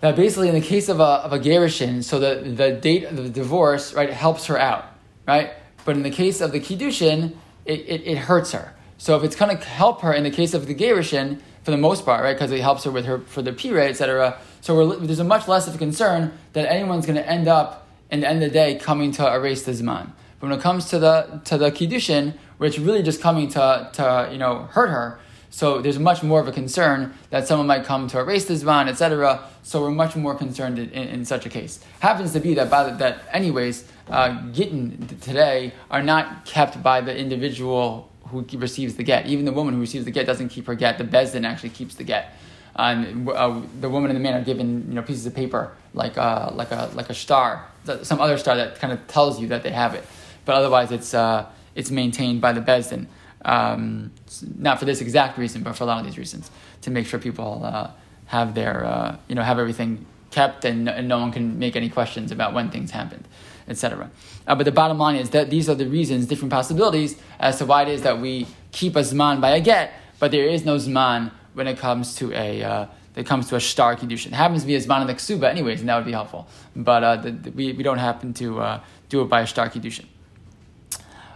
that 0.00 0.16
basically, 0.16 0.48
in 0.48 0.54
the 0.54 0.60
case 0.60 0.88
of 0.88 1.00
a, 1.00 1.02
of 1.02 1.32
a 1.32 1.38
Gerishin, 1.38 2.02
so 2.02 2.18
the, 2.18 2.48
the 2.50 2.72
date 2.72 3.04
of 3.04 3.16
the 3.16 3.28
divorce, 3.28 3.94
right, 3.94 4.10
helps 4.10 4.46
her 4.46 4.58
out, 4.58 4.84
right? 5.26 5.52
But 5.84 5.96
in 5.96 6.02
the 6.02 6.10
case 6.10 6.40
of 6.40 6.52
the 6.52 6.60
Kiddushin, 6.60 7.34
it, 7.64 7.80
it, 7.80 8.06
it 8.06 8.18
hurts 8.18 8.52
her. 8.52 8.74
So 8.98 9.16
if 9.16 9.24
it's 9.24 9.36
going 9.36 9.56
to 9.56 9.64
help 9.64 10.02
her 10.02 10.12
in 10.12 10.24
the 10.24 10.30
case 10.30 10.54
of 10.54 10.66
the 10.66 10.74
Gerishin, 10.74 11.40
for 11.62 11.70
the 11.70 11.76
most 11.76 12.04
part, 12.04 12.22
right, 12.22 12.34
because 12.34 12.50
it 12.50 12.60
helps 12.60 12.84
her 12.84 12.90
with 12.90 13.04
her 13.04 13.18
for 13.18 13.42
the 13.42 13.52
Pire, 13.52 13.78
etc. 13.78 14.38
So 14.62 14.94
there's 14.94 15.18
a 15.18 15.24
much 15.24 15.48
less 15.48 15.66
of 15.66 15.74
a 15.74 15.78
concern 15.78 16.32
that 16.52 16.70
anyone's 16.70 17.04
going 17.04 17.16
to 17.16 17.28
end 17.28 17.48
up 17.48 17.88
in 18.10 18.20
the 18.20 18.28
end 18.28 18.42
of 18.42 18.50
the 18.50 18.54
day 18.54 18.76
coming 18.76 19.10
to 19.12 19.34
erase 19.34 19.64
the 19.64 19.72
Zman. 19.72 20.12
But 20.38 20.50
when 20.50 20.58
it 20.58 20.62
comes 20.62 20.88
to 20.90 20.98
the 21.00 21.40
to 21.44 21.58
the 21.58 21.70
Kiddushin, 21.72 22.34
where 22.56 22.68
it's 22.68 22.78
really 22.78 23.02
just 23.02 23.20
coming 23.20 23.48
to, 23.48 23.90
to 23.92 24.28
you 24.30 24.38
know 24.38 24.68
hurt 24.70 24.88
her, 24.88 25.18
so 25.50 25.82
there's 25.82 25.98
much 25.98 26.22
more 26.22 26.40
of 26.40 26.46
a 26.46 26.52
concern 26.52 27.12
that 27.30 27.48
someone 27.48 27.66
might 27.66 27.84
come 27.84 28.06
to 28.08 28.20
erase 28.20 28.44
the 28.44 28.54
Zman, 28.54 28.88
etc. 28.88 29.42
So 29.64 29.82
we're 29.82 29.90
much 29.90 30.14
more 30.14 30.36
concerned 30.36 30.78
in, 30.78 30.90
in, 30.90 31.24
such 31.24 31.44
a 31.44 31.48
case. 31.48 31.84
Happens 31.98 32.32
to 32.32 32.40
be 32.40 32.54
that 32.54 32.70
by 32.70 32.88
the, 32.88 32.96
that 32.98 33.24
anyways, 33.32 33.86
uh, 34.08 34.40
Gittin 34.52 35.08
today 35.20 35.72
are 35.90 36.02
not 36.02 36.44
kept 36.44 36.82
by 36.82 37.00
the 37.00 37.16
individual 37.16 38.10
who 38.28 38.46
receives 38.54 38.94
the 38.94 39.02
get. 39.02 39.26
Even 39.26 39.44
the 39.44 39.52
woman 39.52 39.74
who 39.74 39.80
receives 39.80 40.04
the 40.04 40.10
get 40.10 40.24
doesn't 40.24 40.48
keep 40.48 40.66
her 40.66 40.74
get. 40.74 40.98
The 40.98 41.04
bezdin 41.04 41.44
actually 41.44 41.70
keeps 41.70 41.96
the 41.96 42.04
get. 42.04 42.34
And 42.74 43.28
uh, 43.28 43.60
the 43.80 43.90
woman 43.90 44.10
and 44.10 44.16
the 44.16 44.22
man 44.22 44.40
are 44.40 44.44
given 44.44 44.86
you 44.88 44.94
know 44.94 45.02
pieces 45.02 45.26
of 45.26 45.34
paper 45.34 45.72
like 45.94 46.16
uh, 46.16 46.50
like 46.54 46.70
a 46.70 46.90
like 46.94 47.10
a 47.10 47.14
star, 47.14 47.66
some 48.02 48.20
other 48.20 48.38
star 48.38 48.56
that 48.56 48.78
kind 48.78 48.92
of 48.92 49.06
tells 49.08 49.40
you 49.40 49.48
that 49.48 49.62
they 49.62 49.70
have 49.70 49.94
it. 49.94 50.04
But 50.44 50.54
otherwise, 50.56 50.90
it's 50.90 51.12
uh, 51.14 51.46
it's 51.74 51.90
maintained 51.90 52.40
by 52.40 52.52
the 52.52 52.60
bezdin. 52.60 53.06
Um, 53.44 54.12
not 54.56 54.78
for 54.78 54.84
this 54.84 55.00
exact 55.00 55.36
reason, 55.36 55.62
but 55.62 55.76
for 55.76 55.84
a 55.84 55.86
lot 55.86 55.98
of 55.98 56.06
these 56.06 56.16
reasons, 56.16 56.50
to 56.82 56.90
make 56.90 57.06
sure 57.06 57.18
people 57.18 57.62
uh, 57.64 57.90
have 58.26 58.54
their 58.54 58.84
uh, 58.84 59.16
you 59.28 59.34
know 59.34 59.42
have 59.42 59.58
everything 59.58 60.06
kept 60.30 60.64
and, 60.64 60.88
and 60.88 61.08
no 61.08 61.18
one 61.18 61.30
can 61.30 61.58
make 61.58 61.76
any 61.76 61.90
questions 61.90 62.32
about 62.32 62.54
when 62.54 62.70
things 62.70 62.90
happened 62.90 63.28
etc. 63.68 64.10
Uh, 64.46 64.54
but 64.54 64.64
the 64.64 64.72
bottom 64.72 64.98
line 64.98 65.16
is 65.16 65.30
that 65.30 65.50
these 65.50 65.68
are 65.68 65.74
the 65.74 65.86
reasons, 65.86 66.26
different 66.26 66.52
possibilities 66.52 67.16
as 67.38 67.58
to 67.58 67.66
why 67.66 67.82
it 67.82 67.88
is 67.88 68.02
that 68.02 68.20
we 68.20 68.46
keep 68.72 68.96
a 68.96 69.00
zman 69.00 69.40
by 69.40 69.50
a 69.50 69.60
get, 69.60 69.92
but 70.18 70.30
there 70.30 70.46
is 70.46 70.64
no 70.64 70.76
zman 70.76 71.30
when 71.54 71.66
it 71.66 71.78
comes 71.78 72.16
to 72.16 72.32
a 72.32 72.62
uh, 72.62 72.86
it 73.14 73.26
comes 73.26 73.48
to 73.48 73.56
a 73.56 73.60
star 73.60 73.94
kiddushin. 73.96 74.28
It 74.28 74.32
happens 74.32 74.62
to 74.62 74.66
be 74.66 74.74
a 74.74 74.80
zman 74.80 75.06
ksuba, 75.06 75.44
anyways, 75.44 75.80
and 75.80 75.88
that 75.88 75.96
would 75.96 76.06
be 76.06 76.12
helpful. 76.12 76.48
But 76.74 77.04
uh, 77.04 77.16
the, 77.16 77.30
the, 77.30 77.50
we, 77.50 77.72
we 77.72 77.82
don't 77.82 77.98
happen 77.98 78.32
to 78.34 78.60
uh, 78.60 78.80
do 79.08 79.20
it 79.20 79.26
by 79.26 79.42
a 79.42 79.46
star 79.46 79.68
kiddushin. 79.68 80.06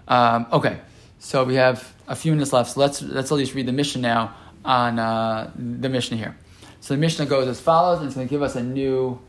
Um, 0.08 0.46
okay, 0.52 0.80
so 1.18 1.44
we 1.44 1.56
have 1.56 1.92
a 2.08 2.16
few 2.16 2.32
minutes 2.32 2.52
left. 2.52 2.70
So 2.70 2.80
let's 2.80 3.02
let's 3.02 3.30
at 3.30 3.34
least 3.34 3.54
read 3.54 3.66
the 3.66 3.72
mission 3.72 4.00
now 4.00 4.34
on 4.64 4.98
uh, 4.98 5.50
the 5.56 5.88
mission 5.88 6.16
here. 6.16 6.36
So 6.80 6.94
the 6.94 7.00
mission 7.00 7.26
goes 7.28 7.48
as 7.48 7.60
follows, 7.60 7.98
and 7.98 8.06
it's 8.06 8.14
going 8.14 8.26
to 8.26 8.30
give 8.30 8.42
us 8.42 8.56
a 8.56 8.62
new 8.62 9.20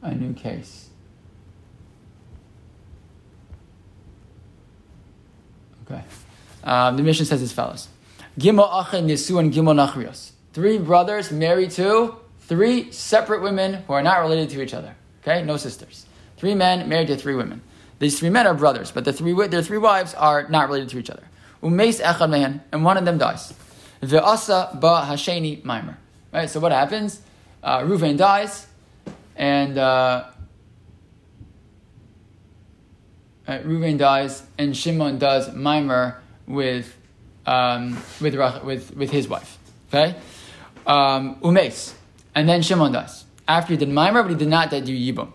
a 0.00 0.14
new 0.14 0.32
case. 0.32 0.88
Okay. 5.84 6.02
Um, 6.64 6.96
the 6.96 7.02
mission 7.02 7.26
says 7.26 7.42
as 7.42 7.52
follows: 7.52 7.88
Gimel 8.38 8.68
Achen 8.72 9.06
Nisu 9.06 9.38
and 9.38 9.52
Gimel 9.52 9.74
Nachrios. 9.74 10.32
Three 10.52 10.78
brothers 10.78 11.30
married 11.30 11.70
to 11.72 12.16
three 12.40 12.90
separate 12.90 13.42
women 13.42 13.82
who 13.86 13.92
are 13.92 14.02
not 14.02 14.20
related 14.20 14.50
to 14.50 14.62
each 14.62 14.74
other. 14.74 14.94
Okay, 15.22 15.42
no 15.42 15.56
sisters. 15.56 16.06
Three 16.36 16.54
men 16.54 16.88
married 16.88 17.08
to 17.08 17.16
three 17.16 17.34
women. 17.34 17.62
These 17.98 18.18
three 18.18 18.30
men 18.30 18.46
are 18.46 18.54
brothers, 18.54 18.90
but 18.90 19.04
the 19.04 19.12
three 19.12 19.32
their 19.46 19.62
three 19.62 19.78
wives 19.78 20.14
are 20.14 20.48
not 20.48 20.68
related 20.68 20.88
to 20.90 20.98
each 20.98 21.10
other. 21.10 21.22
Umeis 21.62 22.02
echad 22.02 22.28
mehan, 22.28 22.60
and 22.72 22.84
one 22.84 22.96
of 22.96 23.04
them 23.04 23.18
dies. 23.18 23.54
Ve'asa 24.02 24.80
ba 24.80 25.06
hasheni 25.08 25.64
mimer. 25.64 25.98
Right. 26.32 26.50
So 26.50 26.58
what 26.58 26.72
happens? 26.72 27.20
Uh, 27.62 27.80
Reuven 27.80 28.16
dies, 28.16 28.66
and 29.36 29.78
uh, 29.78 30.24
right, 33.46 33.64
Reuven 33.64 33.98
dies, 33.98 34.42
and 34.58 34.76
Shimon 34.76 35.18
does 35.18 35.54
mimer 35.54 36.20
with 36.48 36.96
um, 37.46 37.96
with 38.20 38.34
with 38.64 38.96
with 38.96 39.10
his 39.10 39.28
wife. 39.28 39.58
Okay, 39.88 40.16
um, 40.86 41.36
umes, 41.36 41.94
and 42.34 42.48
then 42.48 42.62
Shimon 42.62 42.92
does. 42.92 43.24
after 43.46 43.72
he 43.72 43.76
did 43.76 43.88
mimer, 43.88 44.22
but 44.22 44.30
he 44.30 44.36
did 44.36 44.48
not 44.48 44.70
do 44.70 44.78
yibum. 44.78 45.32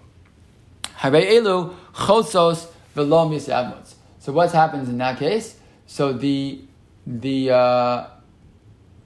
Elu 1.00 1.76
chosos 1.94 2.68
v'lo 2.96 3.30
misavmos. 3.30 3.96
So 4.20 4.32
what 4.32 4.52
happens 4.52 4.90
in 4.90 4.98
that 4.98 5.20
case? 5.20 5.58
So 5.86 6.14
the 6.14 6.62
the 7.06 7.52
uh, 7.52 8.08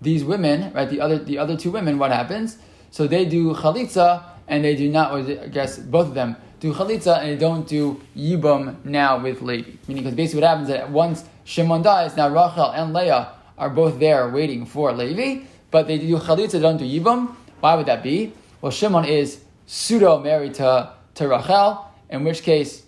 these 0.02 0.24
women, 0.24 0.74
right? 0.74 0.90
The 0.90 1.02
other 1.02 1.20
the 1.20 1.38
other 1.38 1.58
two 1.58 1.72
women, 1.72 1.98
what 1.98 2.12
happens? 2.12 2.58
So 2.92 3.08
they 3.08 3.26
do 3.26 3.54
chalitza 3.54 4.24
and 4.48 4.64
they 4.64 4.76
do 4.76 4.90
not. 4.90 5.14
I 5.14 5.48
guess 5.48 5.78
both 5.78 6.08
of 6.08 6.14
them 6.14 6.36
do 6.60 6.74
chalitza 6.74 7.20
and 7.20 7.30
they 7.30 7.38
don't 7.38 7.68
do 7.68 8.02
yibum 8.16 8.84
now 8.86 9.20
with 9.22 9.42
Levi. 9.42 9.72
Meaning, 9.88 10.04
because 10.04 10.16
basically 10.16 10.42
what 10.42 10.50
happens 10.50 10.70
is 10.70 10.76
that 10.76 10.90
once 10.90 11.24
Shimon 11.44 11.82
dies, 11.82 12.16
now 12.16 12.30
Rachel 12.30 12.72
and 12.72 12.94
Leah 12.94 13.34
are 13.58 13.70
both 13.70 14.00
there 14.00 14.30
waiting 14.30 14.66
for 14.66 14.92
Levi, 14.92 15.46
but 15.70 15.88
they 15.88 15.98
do 15.98 16.18
chalitza, 16.18 16.52
they 16.52 16.60
don't 16.60 16.78
do 16.78 16.86
yibum. 16.86 17.36
Why 17.60 17.76
would 17.76 17.86
that 17.86 18.04
be? 18.04 18.34
Well, 18.62 18.72
Shimon 18.72 19.06
is 19.06 19.42
pseudo 19.66 20.20
married 20.20 20.56
to, 20.56 20.94
to 21.16 21.28
Rachel, 21.28 21.86
in 22.10 22.24
which 22.24 22.44
case 22.44 22.84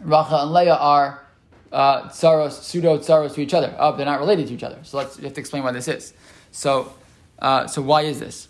Rachel 0.00 0.40
and 0.40 0.52
Leah 0.52 0.74
are 0.74 1.26
uh, 1.72 2.08
pseudo 2.08 2.98
tsaros 2.98 3.34
to 3.34 3.40
each 3.40 3.54
other. 3.54 3.74
Oh, 3.78 3.96
they're 3.96 4.06
not 4.06 4.20
related 4.20 4.48
to 4.48 4.54
each 4.54 4.62
other. 4.62 4.78
So 4.82 4.98
let's 4.98 5.18
you 5.18 5.24
have 5.24 5.34
to 5.34 5.40
explain 5.40 5.62
why 5.62 5.72
this 5.72 5.88
is. 5.88 6.12
So, 6.50 6.92
uh, 7.38 7.66
so 7.66 7.82
why 7.82 8.02
is 8.02 8.20
this? 8.20 8.48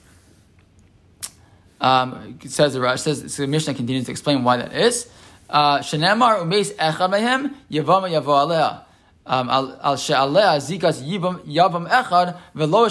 Um, 1.81 2.39
says 2.45 2.75
the 2.75 2.81
Rash 2.81 3.03
says 3.03 3.35
so 3.35 3.43
the 3.43 3.49
Mishnah 3.49 3.75
continues 3.75 4.07
to 4.07 4.11
explain 4.11 4.45
why 4.45 4.57
that 4.59 4.73
is. 4.73 5.11
Uh, 5.49 5.79
Shenemar 5.81 6.41
umeis 6.41 6.73
echad 6.75 7.11
mehem. 7.11 8.86
Um, 9.27 9.49
yivam 9.49 11.41
yavam 11.47 11.89
echad 11.89 12.39
velo. 12.55 12.89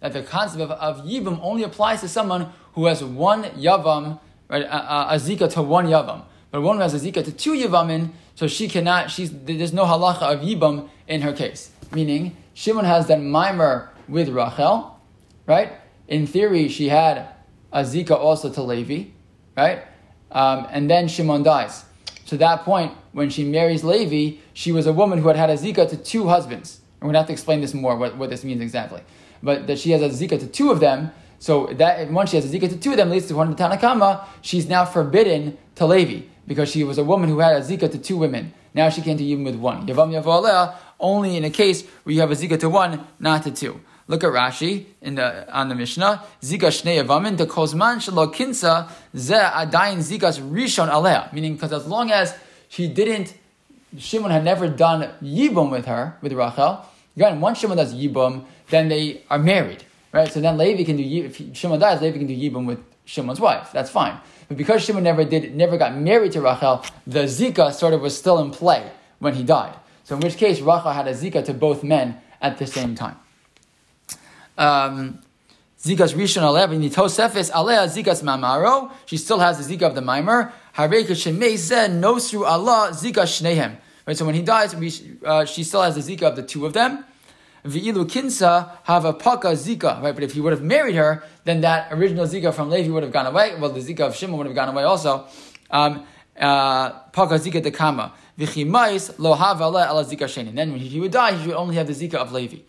That 0.00 0.12
the 0.12 0.22
concept 0.22 0.60
of, 0.62 0.70
of 0.70 1.04
yivam 1.06 1.38
only 1.42 1.62
applies 1.62 2.00
to 2.00 2.08
someone 2.08 2.52
who 2.74 2.86
has 2.86 3.02
one 3.02 3.44
yavam, 3.44 4.20
right, 4.48 4.62
a, 4.62 5.14
a, 5.14 5.16
zika 5.16 5.50
to 5.52 5.62
one 5.62 5.86
yavam. 5.86 6.24
But 6.50 6.62
one 6.62 6.76
who 6.76 6.82
has 6.82 6.94
a 6.94 6.98
zika 6.98 7.24
to 7.24 7.32
two 7.32 7.52
yavamin, 7.52 8.10
so 8.34 8.46
she 8.46 8.68
cannot. 8.68 9.10
She's 9.10 9.30
there's 9.32 9.72
no 9.72 9.84
halacha 9.84 10.34
of 10.34 10.40
yibam 10.40 10.88
in 11.06 11.22
her 11.22 11.32
case. 11.32 11.70
Meaning 11.92 12.36
Shimon 12.54 12.84
has 12.84 13.06
done 13.06 13.30
mimer 13.30 13.90
with 14.08 14.28
Rachel, 14.28 14.98
right? 15.46 15.72
in 16.08 16.26
theory, 16.26 16.68
she 16.68 16.88
had 16.88 17.28
a 17.70 17.82
Zika 17.82 18.12
also 18.12 18.50
to 18.50 18.62
Levi, 18.62 19.10
right? 19.56 19.84
Um, 20.32 20.66
and 20.70 20.90
then 20.90 21.06
Shimon 21.06 21.42
dies. 21.42 21.84
To 22.28 22.36
that 22.36 22.62
point, 22.62 22.92
when 23.12 23.30
she 23.30 23.42
marries 23.42 23.82
Levi, 23.82 24.38
she 24.52 24.70
was 24.70 24.86
a 24.86 24.92
woman 24.92 25.18
who 25.18 25.28
had 25.28 25.36
had 25.36 25.48
a 25.48 25.54
Zika 25.54 25.88
to 25.88 25.96
two 25.96 26.28
husbands. 26.28 26.80
And 27.00 27.08
we're 27.08 27.12
going 27.12 27.14
to 27.14 27.18
have 27.20 27.26
to 27.28 27.32
explain 27.32 27.62
this 27.62 27.72
more, 27.72 27.96
what, 27.96 28.18
what 28.18 28.28
this 28.28 28.44
means 28.44 28.60
exactly. 28.60 29.00
But 29.42 29.66
that 29.66 29.78
she 29.78 29.92
has 29.92 30.02
a 30.02 30.10
Zika 30.10 30.38
to 30.40 30.46
two 30.46 30.70
of 30.70 30.78
them, 30.78 31.10
so 31.38 31.68
that 31.68 32.10
once 32.10 32.30
she 32.30 32.36
has 32.36 32.44
a 32.44 32.54
Zika 32.54 32.68
to 32.68 32.76
two 32.76 32.90
of 32.90 32.98
them, 32.98 33.08
leads 33.08 33.28
to 33.28 33.34
one 33.34 33.48
of 33.48 33.56
the 33.56 33.62
Tanakama, 33.62 34.26
she's 34.42 34.68
now 34.68 34.84
forbidden 34.84 35.56
to 35.76 35.86
Levi, 35.86 36.26
because 36.46 36.70
she 36.70 36.84
was 36.84 36.98
a 36.98 37.04
woman 37.04 37.30
who 37.30 37.38
had 37.38 37.56
a 37.56 37.60
Zika 37.60 37.90
to 37.90 37.98
two 37.98 38.18
women. 38.18 38.52
Now 38.74 38.90
she 38.90 39.00
can't 39.00 39.16
do 39.16 39.24
even 39.24 39.44
with 39.44 39.56
one. 39.56 39.86
Yavam 39.86 40.76
only 41.00 41.34
in 41.34 41.44
a 41.44 41.50
case 41.50 41.86
where 42.02 42.14
you 42.14 42.20
have 42.20 42.30
a 42.30 42.34
Zika 42.34 42.60
to 42.60 42.68
one, 42.68 43.06
not 43.18 43.44
to 43.44 43.50
two. 43.50 43.80
Look 44.08 44.24
at 44.24 44.30
Rashi 44.30 44.86
in 45.02 45.16
the 45.16 45.52
on 45.54 45.68
the 45.68 45.74
Mishnah. 45.74 46.24
Zika 46.40 46.68
shnei 46.68 47.04
avamin 47.04 47.36
de 47.36 47.44
kozman 47.44 47.98
shelo 47.98 48.34
kinsa 48.34 48.90
ze 49.14 49.34
adayin 49.34 49.98
zikas 49.98 50.40
rishon 50.40 50.88
alea. 50.88 51.28
Meaning, 51.34 51.54
because 51.54 51.74
as 51.74 51.86
long 51.86 52.10
as 52.10 52.34
she 52.70 52.88
didn't, 52.88 53.34
Shimon 53.98 54.30
had 54.30 54.44
never 54.44 54.66
done 54.66 55.10
yibum 55.22 55.70
with 55.70 55.84
her 55.84 56.16
with 56.22 56.32
Rachel. 56.32 56.86
Again, 57.16 57.42
once 57.42 57.58
Shimon 57.58 57.76
does 57.76 57.94
yibum, 57.94 58.46
then 58.70 58.88
they 58.88 59.24
are 59.28 59.38
married, 59.38 59.84
right? 60.12 60.32
So 60.32 60.40
then 60.40 60.56
Levi 60.56 60.84
can 60.84 60.96
do 60.96 61.02
if 61.02 61.36
Shimon 61.54 61.78
dies, 61.78 62.00
Levi 62.00 62.16
can 62.16 62.26
do 62.26 62.34
yibum 62.34 62.64
with 62.64 62.80
Shimon's 63.04 63.40
wife. 63.40 63.72
That's 63.72 63.90
fine. 63.90 64.18
But 64.48 64.56
because 64.56 64.84
Shimon 64.84 65.04
never 65.04 65.24
did, 65.24 65.54
never 65.54 65.76
got 65.76 65.94
married 65.94 66.32
to 66.32 66.40
Rachel, 66.40 66.82
the 67.06 67.24
zika 67.24 67.74
sort 67.74 67.92
of 67.92 68.00
was 68.00 68.16
still 68.16 68.38
in 68.38 68.52
play 68.52 68.90
when 69.18 69.34
he 69.34 69.44
died. 69.44 69.74
So 70.04 70.14
in 70.14 70.22
which 70.22 70.38
case, 70.38 70.60
Rachel 70.60 70.92
had 70.92 71.06
a 71.06 71.12
zika 71.12 71.44
to 71.44 71.52
both 71.52 71.84
men 71.84 72.22
at 72.40 72.56
the 72.56 72.66
same 72.66 72.94
time 72.94 73.16
um, 74.58 75.20
Zikas 75.80 76.12
Rishon 76.12 76.42
Alev 76.42 76.72
in 76.72 76.80
the 76.80 76.90
Tosefis 76.90 77.50
Alea 77.54 77.84
Zikas 77.86 78.22
Mamaro. 78.22 78.90
She 79.06 79.16
still 79.16 79.38
has 79.38 79.64
the 79.64 79.76
Zika 79.76 79.82
of 79.82 79.94
the 79.94 80.02
Mimer. 80.02 80.52
Hareka 80.74 81.10
Shemei 81.10 81.56
Zen 81.56 82.02
Nosru 82.02 82.44
Allah 82.44 82.90
Zikas 82.92 83.40
Shnehem. 83.40 83.76
Right, 84.04 84.16
so 84.16 84.24
when 84.24 84.34
he 84.34 84.42
dies, 84.42 84.74
we, 84.74 84.92
uh, 85.24 85.44
she 85.44 85.62
still 85.62 85.82
has 85.82 85.94
the 85.94 86.00
Zika 86.16 86.22
of 86.22 86.36
the 86.36 86.42
two 86.42 86.66
of 86.66 86.72
them. 86.72 87.04
V'ilu 87.64 88.08
Kinsa 88.10 88.78
have 88.84 89.04
a 89.04 89.12
Paka 89.12 89.48
Zika. 89.48 90.02
Right, 90.02 90.14
but 90.14 90.24
if 90.24 90.32
he 90.32 90.40
would 90.40 90.52
have 90.52 90.62
married 90.62 90.96
her, 90.96 91.22
then 91.44 91.60
that 91.60 91.92
original 91.92 92.26
Zika 92.26 92.52
from 92.52 92.70
Levi 92.70 92.90
would 92.90 93.02
have 93.04 93.12
gone 93.12 93.26
away. 93.26 93.54
Well, 93.56 93.70
the 93.70 93.80
Zika 93.80 94.00
of 94.00 94.16
Shimon 94.16 94.38
would 94.38 94.46
have 94.46 94.56
gone 94.56 94.70
away 94.70 94.82
also. 94.82 95.26
Um, 95.70 96.06
uh, 96.40 96.90
Paka 97.10 97.34
Zika 97.34 97.62
Dekama. 97.62 98.12
V'chimais 98.36 99.16
lo 99.18 99.34
have 99.34 99.60
ala 99.60 100.04
Zika 100.04 100.24
Sheni. 100.24 100.52
Then 100.54 100.72
when 100.72 100.80
he 100.80 100.98
would 100.98 101.12
die, 101.12 101.34
he 101.36 101.46
would 101.46 101.56
only 101.56 101.76
have 101.76 101.86
the 101.86 101.92
Zika 101.92 102.14
of 102.14 102.32
Levi. 102.32 102.62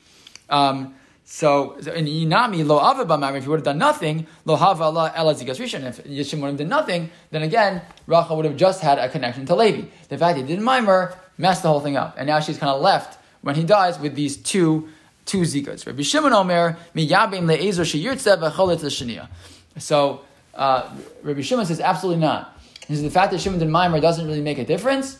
Um, 0.49 0.95
so, 1.31 1.75
in 1.75 2.05
Inami, 2.05 2.65
lo 2.65 2.79
ava 2.79 3.37
if 3.37 3.43
you 3.43 3.51
would 3.51 3.57
have 3.57 3.63
done 3.63 3.77
nothing, 3.77 4.25
lo 4.45 4.55
hava 4.55 4.85
Allah 4.85 5.13
rishon. 5.15 5.83
If 5.83 6.03
Yishim 6.03 6.41
would 6.41 6.47
have 6.47 6.57
done 6.57 6.69
nothing, 6.69 7.11
then 7.29 7.43
again, 7.43 7.83
Rachel 8.07 8.35
would 8.35 8.45
have 8.45 8.57
just 8.57 8.81
had 8.81 8.97
a 8.97 9.07
connection 9.09 9.45
to 9.45 9.55
Levi. 9.55 9.87
The 10.09 10.17
fact 10.17 10.37
that 10.37 10.41
he 10.41 10.47
didn't 10.47 10.63
mimer 10.63 11.15
messed 11.37 11.61
the 11.61 11.69
whole 11.69 11.81
thing 11.81 11.95
up. 11.95 12.15
And 12.17 12.25
now 12.25 12.39
she's 12.39 12.57
kind 12.57 12.71
of 12.71 12.81
left, 12.81 13.19
when 13.41 13.53
he 13.53 13.63
dies, 13.63 13.99
with 13.99 14.15
these 14.15 14.37
two 14.37 14.89
two 15.27 15.41
zikas. 15.41 15.85
Rabbi 15.85 16.01
Shimon 16.01 16.33
Omer, 16.33 16.79
miyabim 16.95 17.45
le'ezer 17.45 17.85
sheyirtze 17.85 18.35
v'cholet 18.39 18.81
l'shenia. 18.81 19.29
So, 19.77 20.21
uh, 20.55 20.89
Rabbi 21.21 21.41
Shimon 21.41 21.67
says, 21.67 21.79
absolutely 21.79 22.23
not. 22.23 22.59
He 22.87 22.95
says, 22.95 23.03
the 23.03 23.11
fact 23.11 23.31
that 23.33 23.39
Shimon 23.39 23.59
did 23.59 23.69
mimer 23.69 24.01
doesn't 24.01 24.25
really 24.25 24.41
make 24.41 24.57
a 24.57 24.65
difference. 24.65 25.19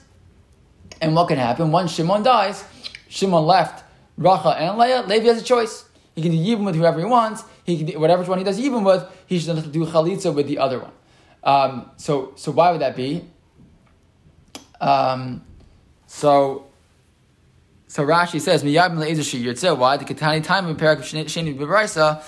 And 1.02 1.14
what 1.16 1.28
can 1.28 1.38
happen? 1.38 1.72
Once 1.72 1.94
Shimon 1.94 2.24
dies, 2.24 2.64
Shimon 3.10 3.46
left 3.46 3.84
Racha 4.20 4.60
and 4.60 4.80
Leah, 4.80 5.04
Levi 5.04 5.28
has 5.28 5.40
a 5.40 5.46
choice. 5.46 5.86
He 6.16 6.22
can 6.22 6.32
do 6.32 6.38
yibum 6.38 6.66
with 6.66 6.76
whoever 6.76 7.00
he 7.00 7.06
wants. 7.06 7.44
He 7.64 7.78
can 7.78 7.86
do, 7.86 8.00
whatever 8.00 8.24
one 8.24 8.40
he 8.40 8.44
does 8.44 8.60
yibum 8.60 8.86
with, 8.86 9.06
he 9.28 9.40
should 9.40 9.72
do 9.72 9.86
chalitza 9.86 10.34
with 10.34 10.48
the 10.48 10.58
other 10.60 10.80
one. 10.80 10.92
Um, 11.44 11.92
so, 11.98 12.34
so 12.36 12.52
why 12.52 12.72
would 12.72 12.82
that 12.82 12.96
be? 12.96 13.26
Um, 14.82 15.44
so, 16.08 16.68
so 17.88 18.06
Rashi 18.06 18.42
says, 18.42 18.64
"Miyabim 18.64 18.98
le'ezer 18.98 19.20
sheyirtzeh." 19.20 19.78
Why 19.78 19.98
the 19.98 20.06
katani 20.06 20.44
time 20.44 20.68
of 20.68 20.78
parak 20.78 21.00
sheni 21.00 21.58
b'brisa 21.58 22.24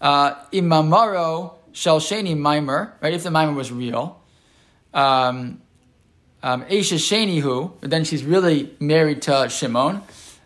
uh, 0.00 0.34
imamaro 0.52 1.54
shel 1.72 2.00
sheni 2.00 2.36
mimer. 2.36 2.94
Right, 3.00 3.14
if 3.14 3.22
the 3.22 3.30
mimer 3.30 3.52
was 3.52 3.72
real, 3.72 4.20
um, 4.92 5.62
um, 6.42 6.64
Esha 6.64 6.98
sheni 6.98 7.40
who, 7.40 7.72
then 7.80 8.04
she's 8.04 8.24
really 8.24 8.74
married 8.80 9.22
to 9.22 9.48
Shimon. 9.48 10.02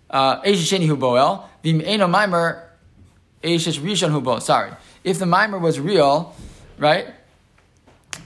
Uh, 0.09 0.43
Esha 0.43 0.79
sheni 0.79 0.87
hu 0.87 0.97
boel 0.97 1.45
vim 1.63 1.81
eno 1.81 2.07
mimer 2.07 2.66
Ashish 3.43 3.79
Rishon 3.79 4.11
Hubo. 4.11 4.41
Sorry. 4.41 4.73
If 5.05 5.19
the 5.19 5.27
mimer 5.27 5.59
was 5.59 5.79
real, 5.79 6.35
right, 6.79 7.07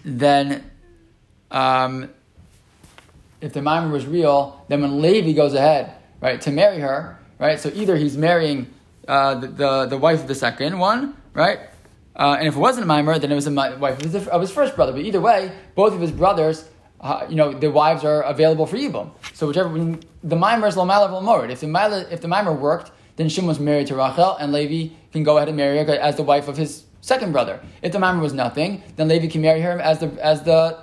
then 0.05 0.70
um, 1.51 2.11
if 3.40 3.53
the 3.53 3.62
mimer 3.62 3.88
was 3.88 4.07
real, 4.07 4.64
then 4.68 4.83
when 4.83 5.01
Levi 5.03 5.33
goes 5.33 5.55
ahead, 5.55 5.94
right, 6.20 6.40
to 6.40 6.51
marry 6.51 6.81
her, 6.81 7.18
right, 7.38 7.59
so 7.59 7.70
either 7.75 7.96
he's 7.96 8.16
marrying 8.16 8.66
uh, 9.09 9.35
the, 9.35 9.46
the, 9.49 9.87
the 9.87 9.99
wife 9.99 10.20
of 10.20 10.29
the 10.29 10.35
second 10.35 10.79
one, 10.79 11.16
right, 11.35 11.61
uh, 12.16 12.37
and 12.38 12.49
if 12.49 12.57
it 12.57 12.59
wasn't 12.59 12.85
a 12.85 12.87
mimer, 12.87 13.18
then 13.18 13.33
it 13.33 13.35
was 13.35 13.46
a 13.46 13.53
wife 13.53 13.99
of 13.99 14.12
his, 14.12 14.29
of 14.29 14.40
his 14.40 14.51
first 14.51 14.77
brother. 14.77 14.92
But 14.92 15.03
either 15.03 15.20
way, 15.20 15.53
both 15.75 15.94
of 15.94 16.01
his 16.01 16.11
brothers, 16.11 16.68
uh, 17.01 17.27
you 17.29 17.37
know, 17.37 17.53
the 17.53 17.70
wives 17.70 18.05
are 18.05 18.23
available 18.23 18.66
for 18.66 18.77
Yibum. 18.77 19.11
So 19.33 19.46
whichever, 19.46 19.96
the 20.23 20.37
mimer 20.37 20.66
is 20.66 20.77
Morid. 20.77 21.51
If 21.51 21.61
the, 21.61 21.66
mimer, 21.66 22.07
if 22.11 22.20
the 22.20 22.29
mimer 22.29 22.53
worked, 22.53 22.90
then 23.16 23.29
Shimon 23.29 23.49
was 23.49 23.61
married 23.61 23.87
to 23.88 23.96
Rachel, 23.96 24.37
and 24.37 24.53
Levi 24.53 24.94
can 25.12 25.23
go 25.23 25.37
ahead 25.37 25.49
and 25.49 25.57
marry 25.57 25.79
her 25.79 25.92
as 25.92 26.16
the 26.16 26.23
wife 26.23 26.49
of 26.49 26.57
his 26.57 26.85
second 27.01 27.33
brother. 27.33 27.61
If 27.83 27.92
the 27.92 27.99
Mamre 27.99 28.23
was 28.23 28.33
nothing, 28.33 28.83
then 28.96 29.09
Levi 29.09 29.29
can 29.29 29.42
marry 29.42 29.61
her 29.61 29.81
as 29.81 30.01
the, 30.01 30.09
as 30.25 30.42
the 30.42 30.79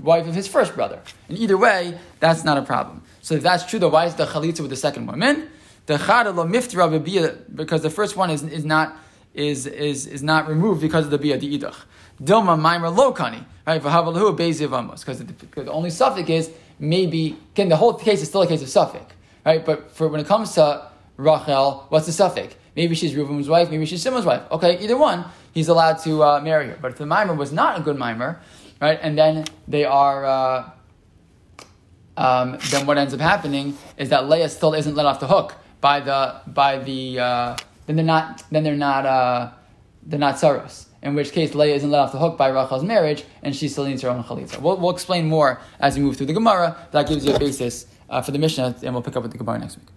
wife 0.00 0.26
of 0.26 0.34
his 0.34 0.48
first 0.48 0.74
brother. 0.74 1.00
And 1.28 1.38
either 1.38 1.56
way, 1.56 1.98
that's 2.20 2.44
not 2.44 2.58
a 2.58 2.62
problem. 2.62 3.02
So 3.20 3.34
if 3.34 3.42
that's 3.42 3.64
true, 3.64 3.78
then 3.78 3.90
why 3.90 4.06
is 4.06 4.14
the 4.14 4.26
chalitza 4.26 4.60
with 4.60 4.70
the 4.70 4.76
second 4.76 5.06
woman? 5.06 5.48
The 5.86 5.94
chada 5.94 6.34
lo 6.34 6.46
miftira 6.46 7.54
because 7.54 7.82
the 7.82 7.90
first 7.90 8.16
one 8.16 8.30
is, 8.30 8.42
is 8.42 8.64
not 8.64 8.96
is, 9.34 9.66
is, 9.66 10.06
is 10.06 10.22
not 10.22 10.46
removed 10.46 10.80
because 10.80 11.06
of 11.06 11.10
the 11.10 11.18
bia 11.18 11.38
idach. 11.38 11.74
Dilma 12.22 12.58
maimer 12.58 12.94
lokani, 12.94 13.44
right? 13.66 13.82
V'havalahu 13.82 14.36
bezi 14.36 14.66
amos, 14.66 15.00
because 15.00 15.18
the, 15.18 15.62
the 15.62 15.72
only 15.72 15.90
suffix 15.90 16.28
is 16.28 16.50
maybe, 16.78 17.36
again, 17.52 17.68
the 17.68 17.76
whole 17.76 17.94
case 17.94 18.22
is 18.22 18.28
still 18.28 18.42
a 18.42 18.46
case 18.46 18.62
of 18.62 18.68
suffix, 18.68 19.04
right? 19.44 19.64
But 19.64 19.90
for 19.90 20.08
when 20.08 20.20
it 20.20 20.26
comes 20.26 20.52
to 20.54 20.90
Rachel, 21.22 21.86
what's 21.88 22.06
the 22.06 22.12
suffix? 22.12 22.54
Maybe 22.74 22.94
she's 22.94 23.14
Reuven's 23.14 23.48
wife, 23.48 23.70
maybe 23.70 23.86
she's 23.86 24.02
Simon's 24.02 24.24
wife. 24.24 24.42
Okay, 24.50 24.78
either 24.80 24.96
one, 24.96 25.24
he's 25.52 25.68
allowed 25.68 25.98
to 26.04 26.22
uh, 26.22 26.40
marry 26.40 26.68
her. 26.68 26.78
But 26.80 26.92
if 26.92 26.98
the 26.98 27.06
mimer 27.06 27.34
was 27.34 27.52
not 27.52 27.78
a 27.78 27.82
good 27.82 27.96
mimer, 27.96 28.40
right, 28.80 28.98
and 29.00 29.16
then 29.16 29.44
they 29.68 29.84
are, 29.84 30.24
uh, 30.24 30.70
um, 32.16 32.58
then 32.70 32.86
what 32.86 32.98
ends 32.98 33.14
up 33.14 33.20
happening 33.20 33.76
is 33.96 34.08
that 34.08 34.28
Leah 34.28 34.48
still 34.48 34.74
isn't 34.74 34.94
let 34.94 35.06
off 35.06 35.20
the 35.20 35.28
hook 35.28 35.54
by 35.80 36.00
the 36.00 36.40
by 36.46 36.78
the 36.78 37.18
uh, 37.18 37.56
then 37.86 37.96
they're 37.96 38.04
not 38.04 38.42
then 38.50 38.64
they're 38.64 38.74
not 38.74 39.06
uh, 39.06 39.50
they're 40.04 40.18
not 40.18 40.38
saros. 40.38 40.86
In 41.02 41.14
which 41.16 41.32
case, 41.32 41.54
Leah 41.54 41.74
isn't 41.74 41.90
let 41.90 42.00
off 42.00 42.12
the 42.12 42.18
hook 42.18 42.38
by 42.38 42.48
Rachel's 42.48 42.84
marriage, 42.84 43.24
and 43.42 43.56
she 43.56 43.68
still 43.68 43.84
needs 43.84 44.02
her 44.02 44.08
own 44.08 44.22
chalitza. 44.22 44.60
We'll, 44.60 44.76
we'll 44.76 44.92
explain 44.92 45.28
more 45.28 45.60
as 45.80 45.96
we 45.96 46.02
move 46.02 46.16
through 46.16 46.26
the 46.26 46.32
Gemara. 46.32 46.76
That 46.92 47.08
gives 47.08 47.24
you 47.24 47.34
a 47.34 47.38
basis 47.38 47.86
uh, 48.08 48.22
for 48.22 48.30
the 48.30 48.38
Mishnah, 48.38 48.76
and 48.82 48.94
we'll 48.94 49.02
pick 49.02 49.16
up 49.16 49.22
with 49.24 49.32
the 49.32 49.38
Gemara 49.38 49.58
next 49.58 49.78
week. 49.78 49.88